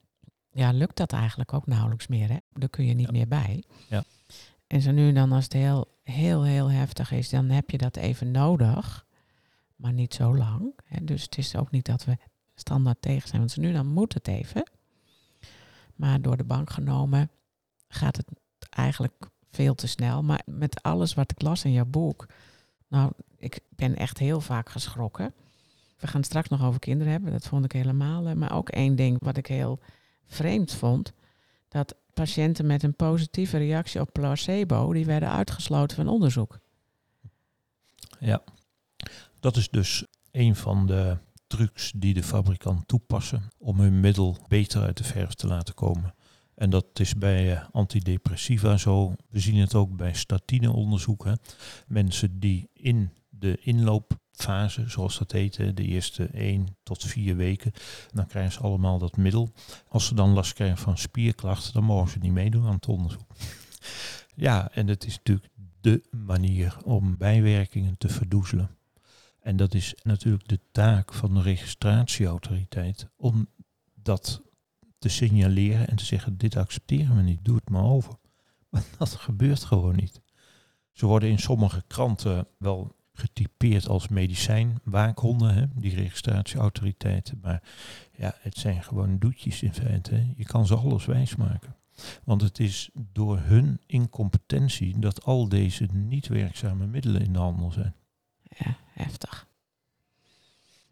[0.52, 2.30] ja, lukt dat eigenlijk ook nauwelijks meer.
[2.30, 2.38] Hè?
[2.54, 3.12] Daar kun je niet Ja.
[3.12, 3.64] meer bij.
[3.90, 4.04] Ja.
[4.68, 7.96] En zo nu dan, als het heel, heel, heel heftig is, dan heb je dat
[7.96, 9.06] even nodig.
[9.76, 10.74] Maar niet zo lang.
[10.84, 11.04] Hè?
[11.04, 12.18] Dus het is ook niet dat we
[12.56, 13.40] standaard tegen zijn.
[13.40, 14.72] Want zo nu dan moet het even.
[15.96, 17.30] Maar door de bank genomen
[17.88, 18.28] gaat het
[18.70, 20.24] eigenlijk veel te snel.
[20.24, 22.26] Maar met alles wat ik las in jouw boek.
[22.88, 25.34] Nou, ik ben echt heel vaak geschrokken.
[25.98, 27.32] We gaan straks nog over kinderen hebben.
[27.32, 28.28] Dat vond ik helemaal.
[28.28, 29.80] eh, Maar ook één ding wat ik heel
[30.28, 31.14] vreemd vond.
[31.70, 36.60] Dat patiënten met een positieve reactie op placebo, die werden uitgesloten van onderzoek.
[38.20, 38.42] Ja,
[39.40, 41.18] dat is dus een van de
[41.48, 46.14] trucs die de fabrikant toepassen om hun middel beter uit de verf te laten komen.
[46.60, 49.16] En dat is bij eh, antidepressiva zo.
[49.30, 51.40] We zien het ook bij statineonderzoeken.
[51.88, 57.72] Mensen die in de inloopfase, zoals dat heet, de eerste 1 tot 4 weken,
[58.14, 59.52] dan krijgen ze allemaal dat middel.
[59.88, 63.28] Als ze dan last krijgen van spierklachten, dan mogen ze niet meedoen aan het onderzoek.
[64.36, 65.50] Ja, en het is natuurlijk
[65.82, 68.70] de manier om bijwerkingen te verdoezelen.
[69.40, 73.48] En dat is natuurlijk de taak van de registratieautoriteit om
[73.94, 74.42] dat
[75.00, 78.14] te signaleren en te zeggen, dit accepteren we niet, doe het maar over.
[78.70, 80.22] Maar dat gebeurt gewoon niet.
[80.92, 87.40] Ze worden in sommige kranten wel getypeerd als medicijnwaakhonden, hè, die registratieautoriteiten.
[87.42, 87.64] Maar
[88.18, 90.34] ja, het zijn gewoon doetjes in feite.
[90.36, 91.76] Je kan ze alles wijsmaken.
[92.24, 97.72] Want het is door hun incompetentie dat al deze niet werkzame middelen in de handel
[97.72, 97.96] zijn.
[98.58, 99.48] Ja, heftig.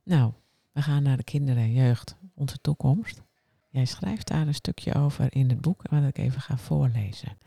[0.03, 0.33] Nou,
[0.71, 3.23] we gaan naar de kinderen en jeugd, onze toekomst.
[3.77, 7.37] Jij schrijft daar een stukje over in het boek, wat ik even ga voorlezen.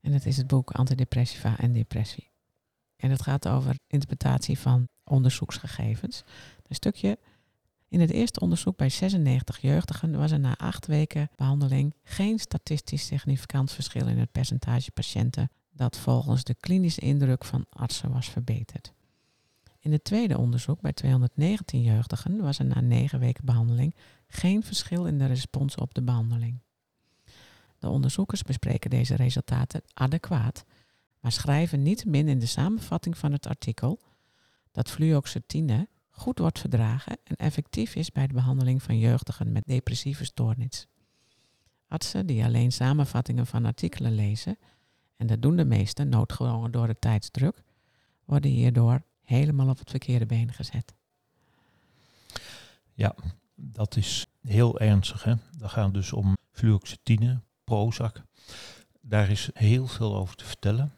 [0.00, 2.30] En dat is het boek Antidepressiva en Depressie.
[2.96, 6.22] En het gaat over interpretatie van onderzoeksgegevens.
[6.68, 7.18] Een stukje.
[7.88, 13.06] In het eerste onderzoek bij 96 jeugdigen was er na acht weken behandeling geen statistisch
[13.06, 18.92] significant verschil in het percentage patiënten dat volgens de klinische indruk van artsen was verbeterd.
[19.80, 23.94] In het tweede onderzoek bij 219 jeugdigen was er na negen weken behandeling
[24.28, 26.60] geen verschil in de respons op de behandeling.
[27.78, 30.64] De onderzoekers bespreken deze resultaten adequaat,
[31.20, 34.00] maar schrijven niettemin in de samenvatting van het artikel
[34.72, 40.24] dat fluoxetine goed wordt verdragen en effectief is bij de behandeling van jeugdigen met depressieve
[40.24, 40.86] stoornis.
[41.88, 44.58] Artsen die alleen samenvattingen van artikelen lezen,
[45.16, 47.62] en dat doen de meesten noodgedwongen door de tijdsdruk,
[48.24, 50.94] worden hierdoor helemaal op het verkeerde been gezet.
[52.94, 53.14] Ja,
[53.72, 55.22] dat is heel ernstig.
[55.22, 55.34] Hè?
[55.58, 58.22] Dat gaat dus om fluoxetine, Prozac.
[59.00, 60.92] Daar is heel veel over te vertellen.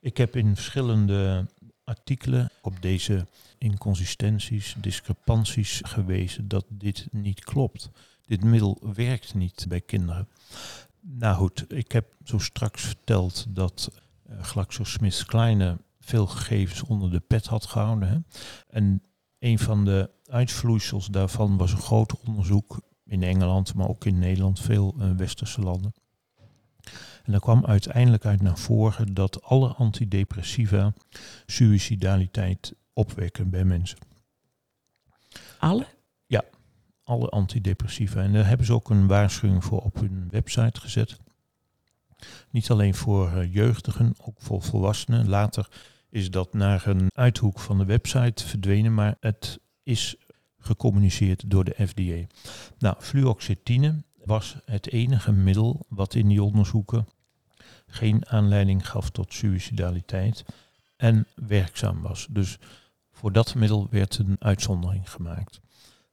[0.00, 1.46] Ik heb in verschillende
[1.84, 3.26] artikelen op deze
[3.58, 7.90] inconsistenties, discrepanties gewezen dat dit niet klopt.
[8.26, 10.28] Dit middel werkt niet bij kinderen.
[11.00, 13.90] Nou goed, ik heb zo straks verteld dat
[14.30, 18.08] uh, GlaxoSmithKline veel gegevens onder de pet had gehouden.
[18.08, 18.18] Hè?
[18.68, 19.02] En
[19.38, 24.60] een van de uitvloeisels daarvan was een groot onderzoek in Engeland, maar ook in Nederland,
[24.60, 25.94] veel uh, westerse landen.
[27.24, 30.92] En daar kwam uiteindelijk uit naar voren dat alle antidepressiva
[31.46, 33.98] suïcidaliteit opwekken bij mensen.
[35.58, 35.86] Alle?
[36.26, 36.44] Ja,
[37.02, 38.22] alle antidepressiva.
[38.22, 41.18] En daar hebben ze ook een waarschuwing voor op hun website gezet.
[42.50, 45.28] Niet alleen voor uh, jeugdigen, ook voor volwassenen.
[45.28, 45.68] Later
[46.10, 50.16] is dat naar een uithoek van de website verdwenen, maar het is
[50.58, 52.34] gecommuniceerd door de FDA.
[52.78, 57.06] Nou, fluoxetine was het enige middel wat in die onderzoeken
[57.86, 60.44] geen aanleiding gaf tot suïcidaliteit
[60.96, 62.26] en werkzaam was.
[62.30, 62.58] Dus
[63.12, 65.60] voor dat middel werd een uitzondering gemaakt.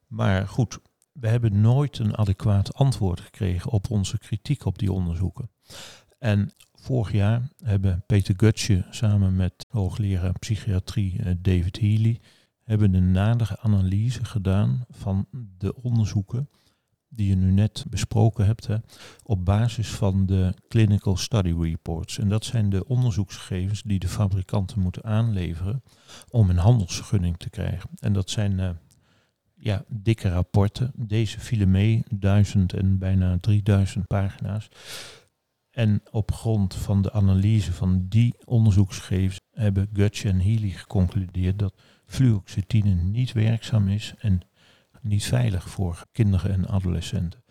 [0.08, 0.80] Maar goed,
[1.12, 5.50] we hebben nooit een adequaat antwoord gekregen op onze kritiek op die onderzoeken.
[6.20, 6.52] En
[6.86, 12.20] vorig jaar hebben Peter Gutsche samen met hoogleraar psychiatrie David Healy
[12.64, 16.50] hebben een nadere analyse gedaan van de onderzoeken
[17.10, 18.70] die je nu net besproken hebt,
[19.24, 22.20] op basis van de Clinical Study Reports.
[22.20, 25.84] En dat zijn de onderzoeksgegevens die de fabrikanten moeten aanleveren
[26.30, 27.90] om een handelsvergunning te krijgen.
[28.00, 28.70] En dat zijn uh,
[29.56, 30.92] ja, dikke rapporten.
[30.96, 34.70] Deze vielen mee, duizend en bijna 3000 pagina's.
[35.76, 41.74] En op grond van de analyse van die onderzoeksgegevens hebben Gutsch en Healy geconcludeerd dat
[42.06, 44.42] fluoxetine niet werkzaam is en
[45.02, 47.44] niet veilig voor kinderen en adolescenten.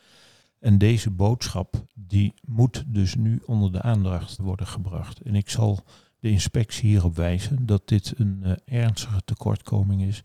[0.60, 5.20] En deze boodschap die moet dus nu onder de aandacht worden gebracht.
[5.20, 5.84] En ik zal
[6.18, 10.22] de inspectie hierop wijzen dat dit een uh, ernstige tekortkoming is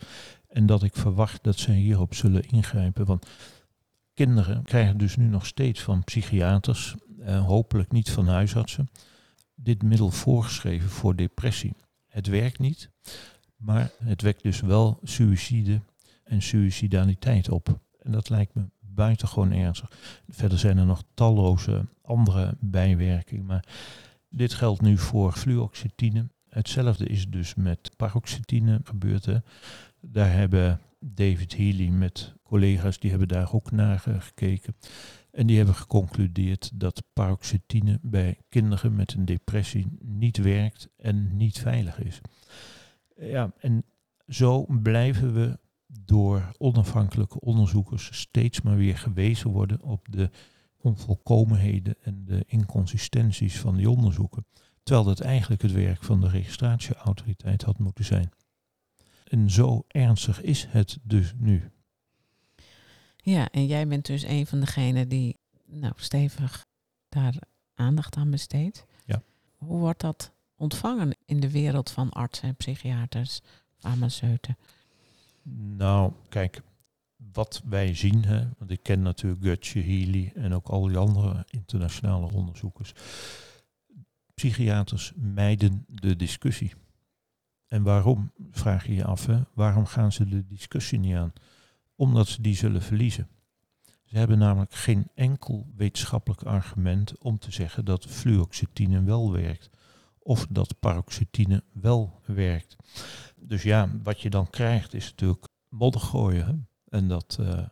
[0.48, 3.06] en dat ik verwacht dat zij hierop zullen ingrijpen.
[3.06, 3.26] Want
[4.14, 8.90] kinderen krijgen dus nu nog steeds van psychiaters, uh, hopelijk niet van huisartsen,
[9.56, 11.76] dit middel voorgeschreven voor depressie.
[12.08, 12.90] Het werkt niet,
[13.56, 15.82] maar het wekt dus wel suïcide
[16.24, 17.80] en suïcidaliteit op.
[18.00, 19.92] En dat lijkt me buitengewoon ernstig.
[20.28, 23.46] Verder zijn er nog talloze andere bijwerkingen.
[23.46, 23.66] Maar
[24.30, 26.30] dit geldt nu voor fluoxetine.
[26.50, 29.26] Hetzelfde is dus met paroxetine gebeurd.
[29.26, 29.38] Hè.
[30.02, 34.76] Daar hebben David Healy met collega's, die hebben daar ook naar gekeken.
[35.32, 41.60] En die hebben geconcludeerd dat paroxetine bij kinderen met een depressie niet werkt en niet
[41.60, 42.22] veilig is.
[43.16, 43.86] Ja, en
[44.28, 45.60] zo blijven we
[46.06, 50.30] door onafhankelijke onderzoekers steeds maar weer gewezen worden op de
[50.78, 54.46] onvolkomenheden en de inconsistenties van die onderzoeken.
[54.84, 58.30] Terwijl dat eigenlijk het werk van de registratieautoriteit had moeten zijn.
[59.24, 61.72] En zo ernstig is het dus nu.
[63.22, 66.66] Ja, en jij bent dus een van degenen die nou, stevig
[67.10, 67.36] daar
[67.74, 68.86] aandacht aan besteedt.
[69.06, 69.22] Ja.
[69.58, 73.42] Hoe wordt dat ontvangen in de wereld van artsen en psychiaters,
[73.78, 74.58] farmaceuten?
[75.78, 76.62] Nou, kijk,
[77.34, 81.46] wat wij zien, hè, want ik ken natuurlijk Gutje, Healy en ook al die andere
[81.50, 82.94] internationale onderzoekers.
[84.34, 86.74] Psychiaters mijden de discussie.
[87.68, 89.40] En waarom, vraag je je af, hè?
[89.54, 91.34] waarom gaan ze de discussie niet aan?
[92.00, 93.28] Omdat ze die zullen verliezen.
[94.04, 99.70] Ze hebben namelijk geen enkel wetenschappelijk argument om te zeggen dat fluoxetine wel werkt.
[100.20, 102.76] Of dat paroxetine wel werkt.
[103.36, 106.46] Dus ja, wat je dan krijgt is natuurlijk modder gooien.
[106.46, 106.54] Hè?
[106.98, 107.68] En dat, uh,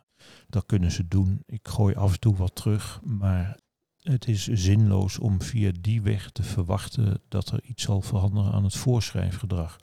[0.48, 1.42] dat kunnen ze doen.
[1.46, 3.58] Ik gooi af en toe wat terug, maar
[4.02, 8.64] het is zinloos om via die weg te verwachten dat er iets zal veranderen aan
[8.64, 9.78] het voorschrijfgedrag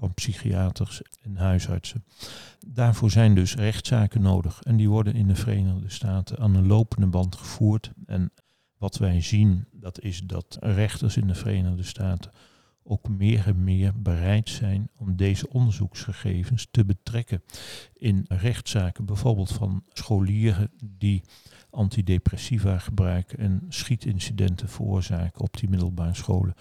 [0.00, 2.04] van psychiaters en huisartsen.
[2.66, 7.06] Daarvoor zijn dus rechtszaken nodig en die worden in de Verenigde Staten aan een lopende
[7.06, 7.92] band gevoerd.
[8.06, 8.32] En
[8.78, 12.30] wat wij zien, dat is dat rechters in de Verenigde Staten
[12.82, 17.42] ook meer en meer bereid zijn om deze onderzoeksgegevens te betrekken
[17.92, 21.22] in rechtszaken, bijvoorbeeld van scholieren die
[21.70, 26.54] antidepressiva gebruiken en schietincidenten veroorzaken op die middelbare scholen.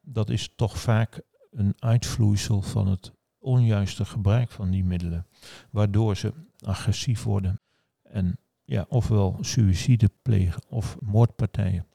[0.00, 1.22] Dat is toch vaak
[1.56, 5.26] een uitvloeisel van het onjuiste gebruik van die middelen,
[5.70, 6.32] waardoor ze
[6.64, 7.60] agressief worden
[8.02, 11.86] en ja, ofwel suïcide plegen of moordpartijen.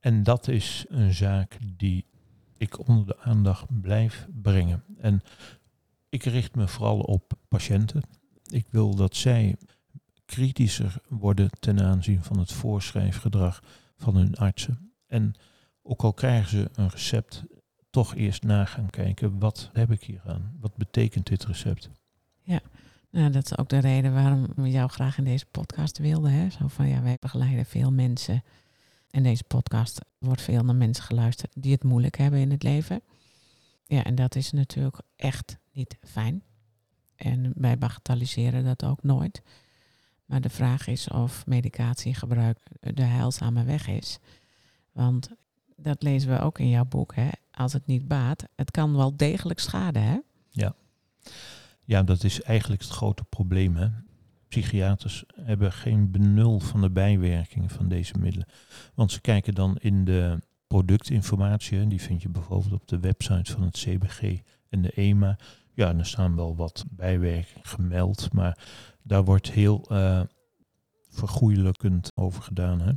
[0.00, 2.06] En dat is een zaak die
[2.56, 4.84] ik onder de aandacht blijf brengen.
[4.98, 5.22] En
[6.08, 8.02] ik richt me vooral op patiënten.
[8.46, 9.56] Ik wil dat zij
[10.24, 13.62] kritischer worden ten aanzien van het voorschrijfgedrag
[13.96, 14.92] van hun artsen.
[15.06, 15.34] En
[15.82, 17.44] ook al krijgen ze een recept,
[17.90, 20.56] toch eerst na gaan kijken, wat heb ik hier aan?
[20.60, 21.90] Wat betekent dit recept?
[22.42, 22.60] Ja,
[23.10, 26.32] nou, dat is ook de reden waarom we jou graag in deze podcast wilden.
[26.32, 26.50] Hè?
[26.50, 28.42] Zo van, ja, wij begeleiden veel mensen.
[29.10, 33.02] En deze podcast wordt veel naar mensen geluisterd die het moeilijk hebben in het leven.
[33.86, 36.42] Ja, en dat is natuurlijk echt niet fijn.
[37.16, 39.42] En wij bagatelliseren dat ook nooit.
[40.24, 44.18] Maar de vraag is of medicatiegebruik de heilzame weg is.
[44.92, 45.30] Want
[45.76, 47.14] dat lezen we ook in jouw boek.
[47.14, 47.28] Hè?
[47.58, 50.02] Als het niet baat, het kan wel degelijk schaden.
[50.02, 50.18] Hè?
[50.50, 50.74] Ja.
[51.84, 53.76] ja, dat is eigenlijk het grote probleem.
[53.76, 53.88] Hè?
[54.48, 58.48] Psychiaters hebben geen benul van de bijwerkingen van deze middelen.
[58.94, 63.62] Want ze kijken dan in de productinformatie, die vind je bijvoorbeeld op de website van
[63.62, 65.38] het CBG en de EMA.
[65.74, 68.58] Ja, er staan wel wat bijwerkingen gemeld, maar
[69.02, 70.20] daar wordt heel uh,
[72.14, 72.80] over gedaan.
[72.80, 72.92] Hè?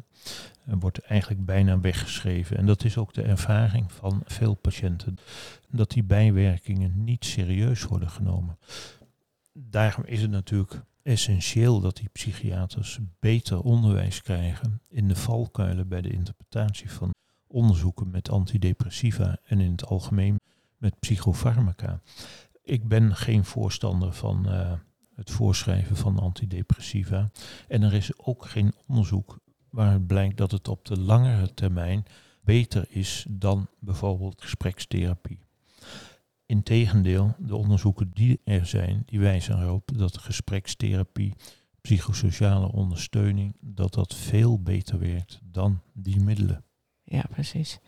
[0.79, 2.57] Wordt eigenlijk bijna weggeschreven.
[2.57, 5.17] En dat is ook de ervaring van veel patiënten,
[5.69, 8.57] dat die bijwerkingen niet serieus worden genomen.
[9.53, 16.01] Daarom is het natuurlijk essentieel dat die psychiaters beter onderwijs krijgen in de valkuilen bij
[16.01, 17.11] de interpretatie van
[17.47, 20.39] onderzoeken met antidepressiva en in het algemeen
[20.77, 22.01] met psychofarmaca.
[22.63, 24.71] Ik ben geen voorstander van uh,
[25.15, 27.31] het voorschrijven van antidepressiva.
[27.67, 29.39] En er is ook geen onderzoek
[29.71, 32.05] waaruit blijkt dat het op de langere termijn
[32.41, 35.39] beter is dan bijvoorbeeld gesprekstherapie.
[36.45, 41.33] Integendeel, de onderzoeken die er zijn, die wijzen erop dat gesprekstherapie,
[41.81, 46.63] psychosociale ondersteuning, dat dat veel beter werkt dan die middelen.
[47.03, 47.79] Ja, precies.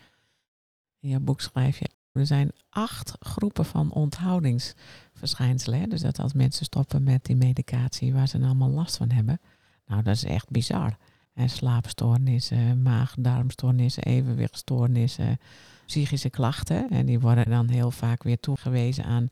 [1.00, 5.90] In jouw boek schrijf je, Er zijn acht groepen van onthoudingsverschijnselen.
[5.90, 9.40] Dus dat als mensen stoppen met die medicatie waar ze allemaal last van hebben.
[9.86, 10.98] Nou, dat is echt bizar.
[11.34, 15.38] En slaapstoornissen, maag-darmstoornissen, evenwichtstoornissen,
[15.86, 16.90] psychische klachten.
[16.90, 19.30] En die worden dan heel vaak weer toegewezen aan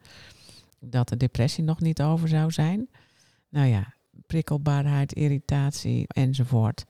[0.80, 2.90] dat de depressie nog niet over zou zijn.
[3.50, 3.94] Nou ja,
[4.28, 6.86] prikkelbaarheid, irritatie enzovoort.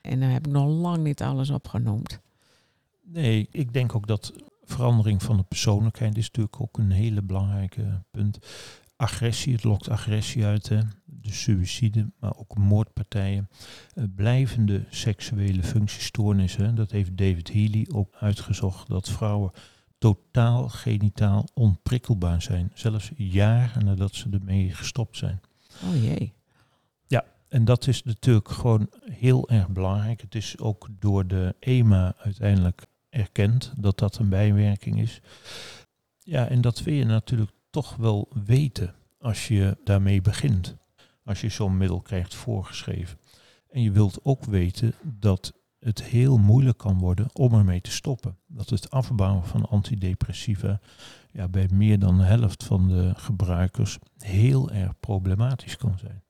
[0.00, 2.20] En daar heb ik nog lang niet alles opgenoemd.
[3.02, 4.32] Nee, ik denk ook dat
[4.64, 8.38] verandering van de persoonlijkheid is natuurlijk ook een hele belangrijke punt.
[8.96, 10.80] Agressie, het lokt agressie uit, hè.
[11.04, 13.48] de suïcide, maar ook moordpartijen.
[13.94, 19.52] Uh, blijvende seksuele functiestoornissen, dat heeft David Healy ook uitgezocht, dat vrouwen
[19.98, 22.70] totaal genitaal onprikkelbaar zijn.
[22.74, 25.40] Zelfs jaren nadat ze ermee gestopt zijn.
[25.84, 26.32] Oh jee.
[27.06, 30.20] Ja, en dat is natuurlijk gewoon heel erg belangrijk.
[30.20, 35.20] Het is ook door de EMA uiteindelijk erkend dat dat een bijwerking is.
[36.18, 40.76] Ja, en dat wil je natuurlijk toch wel weten als je daarmee begint.
[41.24, 43.18] Als je zo'n middel krijgt voorgeschreven.
[43.70, 48.36] En je wilt ook weten dat het heel moeilijk kan worden om ermee te stoppen.
[48.46, 50.80] Dat het afbouwen van antidepressiva
[51.32, 56.22] ja, bij meer dan de helft van de gebruikers heel erg problematisch kan zijn.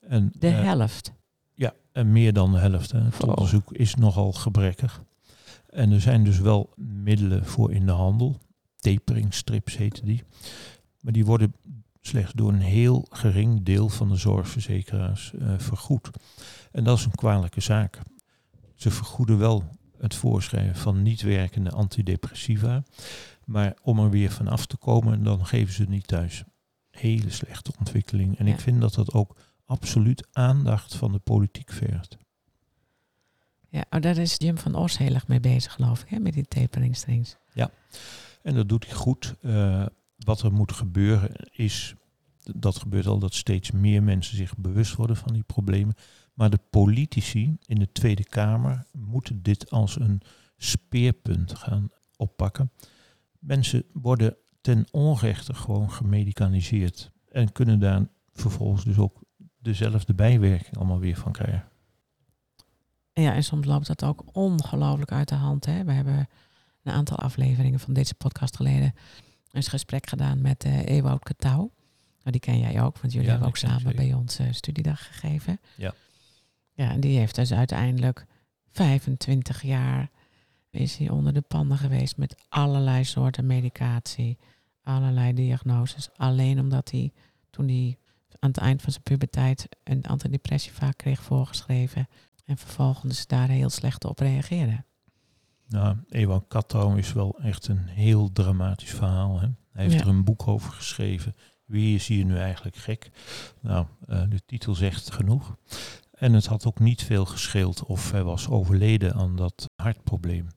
[0.00, 1.12] En, de uh, helft?
[1.54, 2.92] Ja, en meer dan de helft.
[2.92, 3.00] Hè.
[3.00, 5.02] Het onderzoek is nogal gebrekkig.
[5.66, 8.36] En er zijn dus wel middelen voor in de handel.
[8.94, 10.24] Taperingstrips heten die.
[11.00, 11.54] Maar die worden
[12.00, 16.10] slechts door een heel gering deel van de zorgverzekeraars uh, vergoed.
[16.72, 17.98] En dat is een kwalijke zaak.
[18.74, 19.64] Ze vergoeden wel
[19.98, 22.82] het voorschrijven van niet werkende antidepressiva.
[23.44, 26.44] Maar om er weer van af te komen, dan geven ze het niet thuis.
[26.90, 28.38] Hele slechte ontwikkeling.
[28.38, 28.52] En ja.
[28.52, 32.16] ik vind dat dat ook absoluut aandacht van de politiek vergt.
[33.68, 36.32] Ja, oh, daar is Jim van Os heel erg mee bezig, geloof ik, hè, met
[36.32, 37.36] die taperingstrings.
[37.52, 37.70] Ja,
[38.46, 39.34] en dat doet hij goed.
[39.40, 39.86] Uh,
[40.16, 41.94] wat er moet gebeuren is,
[42.42, 45.94] dat gebeurt al, dat steeds meer mensen zich bewust worden van die problemen.
[46.34, 50.20] Maar de politici in de Tweede Kamer moeten dit als een
[50.56, 52.70] speerpunt gaan oppakken.
[53.38, 59.20] Mensen worden ten onrechte gewoon gemedicaliseerd en kunnen daar vervolgens dus ook
[59.58, 61.68] dezelfde bijwerking allemaal weer van krijgen.
[63.12, 65.66] Ja, en soms loopt dat ook ongelooflijk uit de hand.
[65.66, 65.84] Hè?
[65.84, 66.28] We hebben
[66.86, 68.94] een aantal afleveringen van deze podcast geleden
[69.50, 71.72] een gesprek gedaan met uh, Ewout Katouw.
[72.18, 75.06] Nou, die ken jij ook, want jullie ja, hebben ook samen bij ons uh, studiedag
[75.06, 75.60] gegeven.
[75.76, 75.94] Ja.
[76.72, 78.26] Ja, en die heeft dus uiteindelijk
[78.70, 80.10] 25 jaar
[80.70, 84.38] is hij onder de panden geweest met allerlei soorten medicatie,
[84.82, 86.08] allerlei diagnoses.
[86.16, 87.12] Alleen omdat hij
[87.50, 87.98] toen hij
[88.38, 92.08] aan het eind van zijn puberteit een antidepressiva kreeg voorgeschreven
[92.44, 94.84] en vervolgens daar heel slecht op reageerde.
[95.68, 99.40] Nou, Ewan Kattouw is wel echt een heel dramatisch verhaal.
[99.40, 99.46] Hè?
[99.72, 100.00] Hij heeft ja.
[100.00, 101.34] er een boek over geschreven.
[101.64, 103.10] Wie is hier nu eigenlijk gek?
[103.60, 105.56] Nou, uh, de titel zegt genoeg.
[106.10, 110.48] En het had ook niet veel gescheeld of hij was overleden aan dat hartprobleem.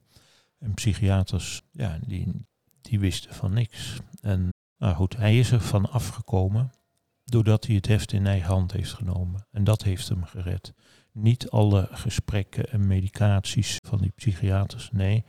[0.58, 2.46] En psychiaters, ja, die,
[2.80, 3.98] die wisten van niks.
[4.20, 4.48] En
[4.78, 6.70] nou goed, hij is er van afgekomen
[7.24, 9.46] doordat hij het heft in eigen hand heeft genomen.
[9.50, 10.74] En dat heeft hem gered.
[11.12, 14.90] Niet alle gesprekken en medicaties van die psychiaters.
[14.92, 15.24] Nee,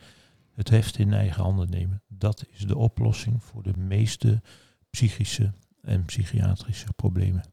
[0.54, 2.02] het heft in eigen handen nemen.
[2.08, 4.42] Dat is de oplossing voor de meeste
[4.90, 7.44] psychische en psychiatrische problemen.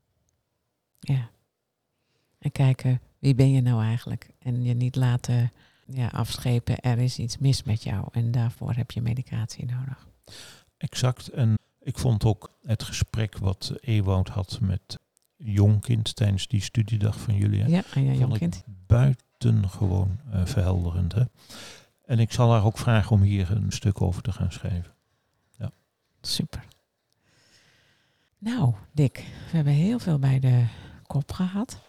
[1.00, 1.30] Ja.
[2.40, 4.30] En kijken, wie ben je nou eigenlijk?
[4.40, 5.52] En je niet laten
[5.86, 8.08] ja, afschepen, er is iets mis met jou.
[8.12, 10.08] En daarvoor heb je medicatie nodig.
[10.78, 11.28] Exact.
[11.28, 14.98] En ik vond ook het gesprek wat Ewoud had met
[15.44, 17.68] Jonkind tijdens die studiedag van jullie.
[17.68, 18.64] Ja, ja Jonkind.
[18.88, 21.14] Buitengewoon uh, verhelderend.
[21.14, 21.24] Hè?
[22.06, 24.94] En ik zal haar ook vragen om hier een stuk over te gaan schrijven.
[25.58, 25.72] Ja.
[26.22, 26.66] Super.
[28.38, 29.16] Nou, Dick,
[29.52, 30.66] we hebben heel veel bij de
[31.08, 31.80] kop gehad.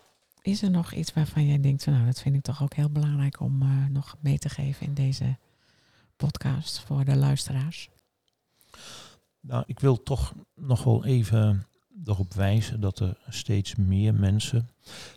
[0.42, 3.40] Is er nog iets waarvan jij denkt, nou, dat vind ik toch ook heel belangrijk
[3.40, 5.38] om uh, nog mee te geven in deze
[6.16, 7.90] podcast voor de luisteraars?
[9.40, 11.66] Nou, ik wil toch nog wel even
[12.04, 14.68] erop wijzen dat er steeds meer mensen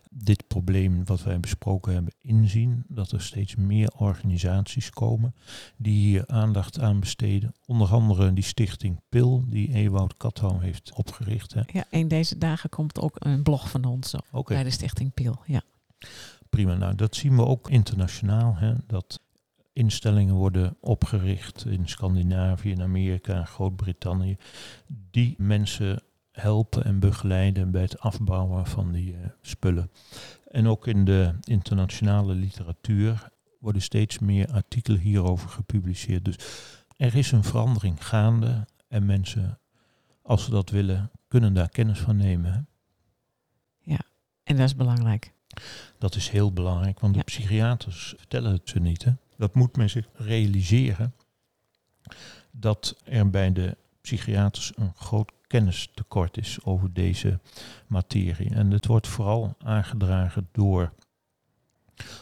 [0.09, 2.83] dit probleem wat wij besproken hebben inzien.
[2.87, 5.35] Dat er steeds meer organisaties komen
[5.77, 7.53] die hier aandacht aan besteden.
[7.65, 11.53] Onder andere die stichting PIL, die Ewout Kathouw heeft opgericht.
[11.53, 11.61] Hè.
[11.67, 14.55] Ja, in deze dagen komt ook een blog van ons op okay.
[14.57, 15.39] bij de stichting PIL.
[15.45, 15.61] Ja.
[16.49, 18.55] Prima, nou dat zien we ook internationaal.
[18.55, 19.21] Hè, dat
[19.73, 24.37] instellingen worden opgericht in Scandinavië, in Amerika, Groot-Brittannië,
[24.87, 26.01] die mensen
[26.33, 29.91] helpen en begeleiden bij het afbouwen van die uh, spullen.
[30.47, 33.29] En ook in de internationale literatuur
[33.59, 36.25] worden steeds meer artikelen hierover gepubliceerd.
[36.25, 36.35] Dus
[36.97, 39.59] er is een verandering gaande en mensen,
[40.21, 42.67] als ze dat willen, kunnen daar kennis van nemen.
[44.43, 45.33] En dat is belangrijk.
[45.97, 47.19] Dat is heel belangrijk, want Ja.
[47.19, 49.03] de psychiaters vertellen het ze niet.
[49.03, 49.11] Hè?
[49.37, 51.13] Dat moet men zich realiseren.
[52.51, 57.39] Dat er bij de psychiaters een groot kennistekort is over deze
[57.87, 58.49] materie.
[58.49, 60.93] En het wordt vooral aangedragen door,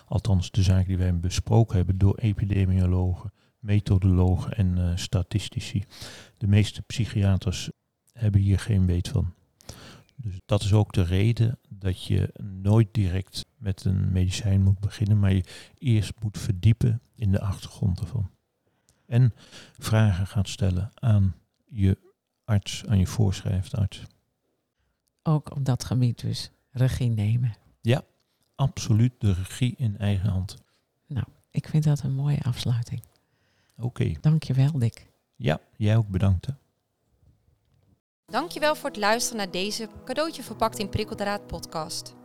[0.07, 5.83] althans de zaak die wij besproken hebben, door epidemiologen, methodologen en eh, statistici.
[6.37, 7.69] De meeste psychiaters
[8.13, 9.33] hebben hier geen weet van.
[10.15, 15.19] Dus dat is ook de reden dat je nooit direct met een medicijn moet beginnen,
[15.19, 15.43] maar je
[15.77, 18.29] eerst moet verdiepen in de achtergrond ervan.
[19.05, 19.33] En
[19.77, 22.09] vragen gaat stellen aan je
[22.45, 24.03] arts, aan je voorschrijfdarts.
[25.23, 27.55] Ook op dat gebied dus regie nemen.
[28.55, 30.57] Absoluut de regie in eigen hand.
[31.49, 33.03] Ik vind dat een mooie afsluiting.
[33.77, 35.07] Oké, Dankjewel, Dick.
[35.35, 36.45] ja, jij ook bedankt.
[36.45, 36.53] Hè?
[38.25, 42.15] Dankjewel voor het luisteren naar deze cadeautje verpakt in prikkeldraad podcast.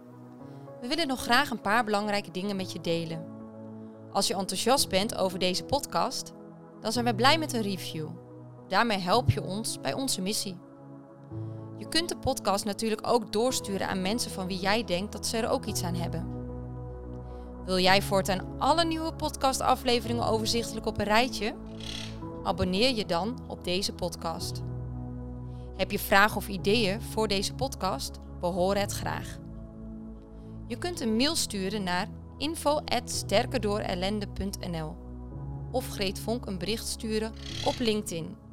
[0.81, 3.25] We willen nog graag een paar belangrijke dingen met je delen.
[4.13, 6.33] Als je enthousiast bent over deze podcast,
[6.81, 8.09] dan zijn we blij met een review.
[8.69, 10.57] Daarmee help je ons bij onze missie.
[11.79, 15.37] Je kunt de podcast natuurlijk ook doorsturen aan mensen van wie jij denkt dat ze
[15.37, 16.27] er ook iets aan hebben.
[17.65, 21.55] Wil jij voortaan alle nieuwe podcastafleveringen overzichtelijk op een rijtje?
[22.43, 24.63] Abonneer je dan op deze podcast.
[25.77, 28.19] Heb je vragen of ideeën voor deze podcast?
[28.41, 29.39] We horen het graag.
[30.67, 32.09] Je kunt een mail sturen naar
[32.39, 34.97] info@sterkerdoorellende.nl
[35.71, 37.33] of Greet Vonk een bericht sturen
[37.65, 38.46] op LinkedIn.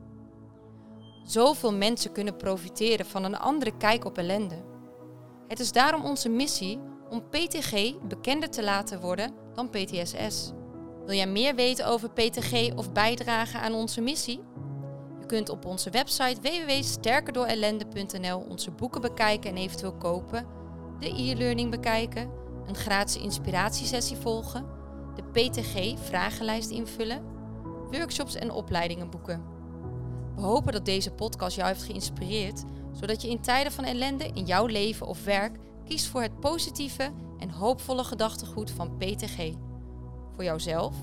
[1.24, 4.64] Zoveel mensen kunnen profiteren van een andere kijk op ellende.
[5.48, 10.52] Het is daarom onze missie om PTG bekender te laten worden dan PTSS.
[11.06, 14.42] Wil jij meer weten over PTG of bijdragen aan onze missie?
[15.20, 20.48] Je kunt op onze website www.sterkerdoorellende.nl onze boeken bekijken en eventueel kopen,
[21.00, 22.32] de e-learning bekijken,
[22.66, 24.66] een gratis inspiratiesessie volgen,
[25.16, 27.24] de PTG-vragenlijst invullen,
[27.92, 29.53] workshops en opleidingen boeken.
[30.36, 34.46] We hopen dat deze podcast jou heeft geïnspireerd, zodat je in tijden van ellende in
[34.46, 39.54] jouw leven of werk kiest voor het positieve en hoopvolle gedachtegoed van PTG.
[40.34, 40.96] Voor jouzelf,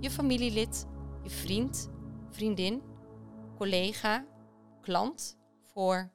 [0.00, 0.86] je familielid,
[1.22, 1.90] je vriend,
[2.30, 2.82] vriendin,
[3.56, 4.24] collega,
[4.80, 5.36] klant,
[5.72, 6.12] voor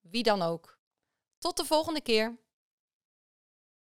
[0.00, 0.78] wie dan ook.
[1.38, 2.38] Tot de volgende keer.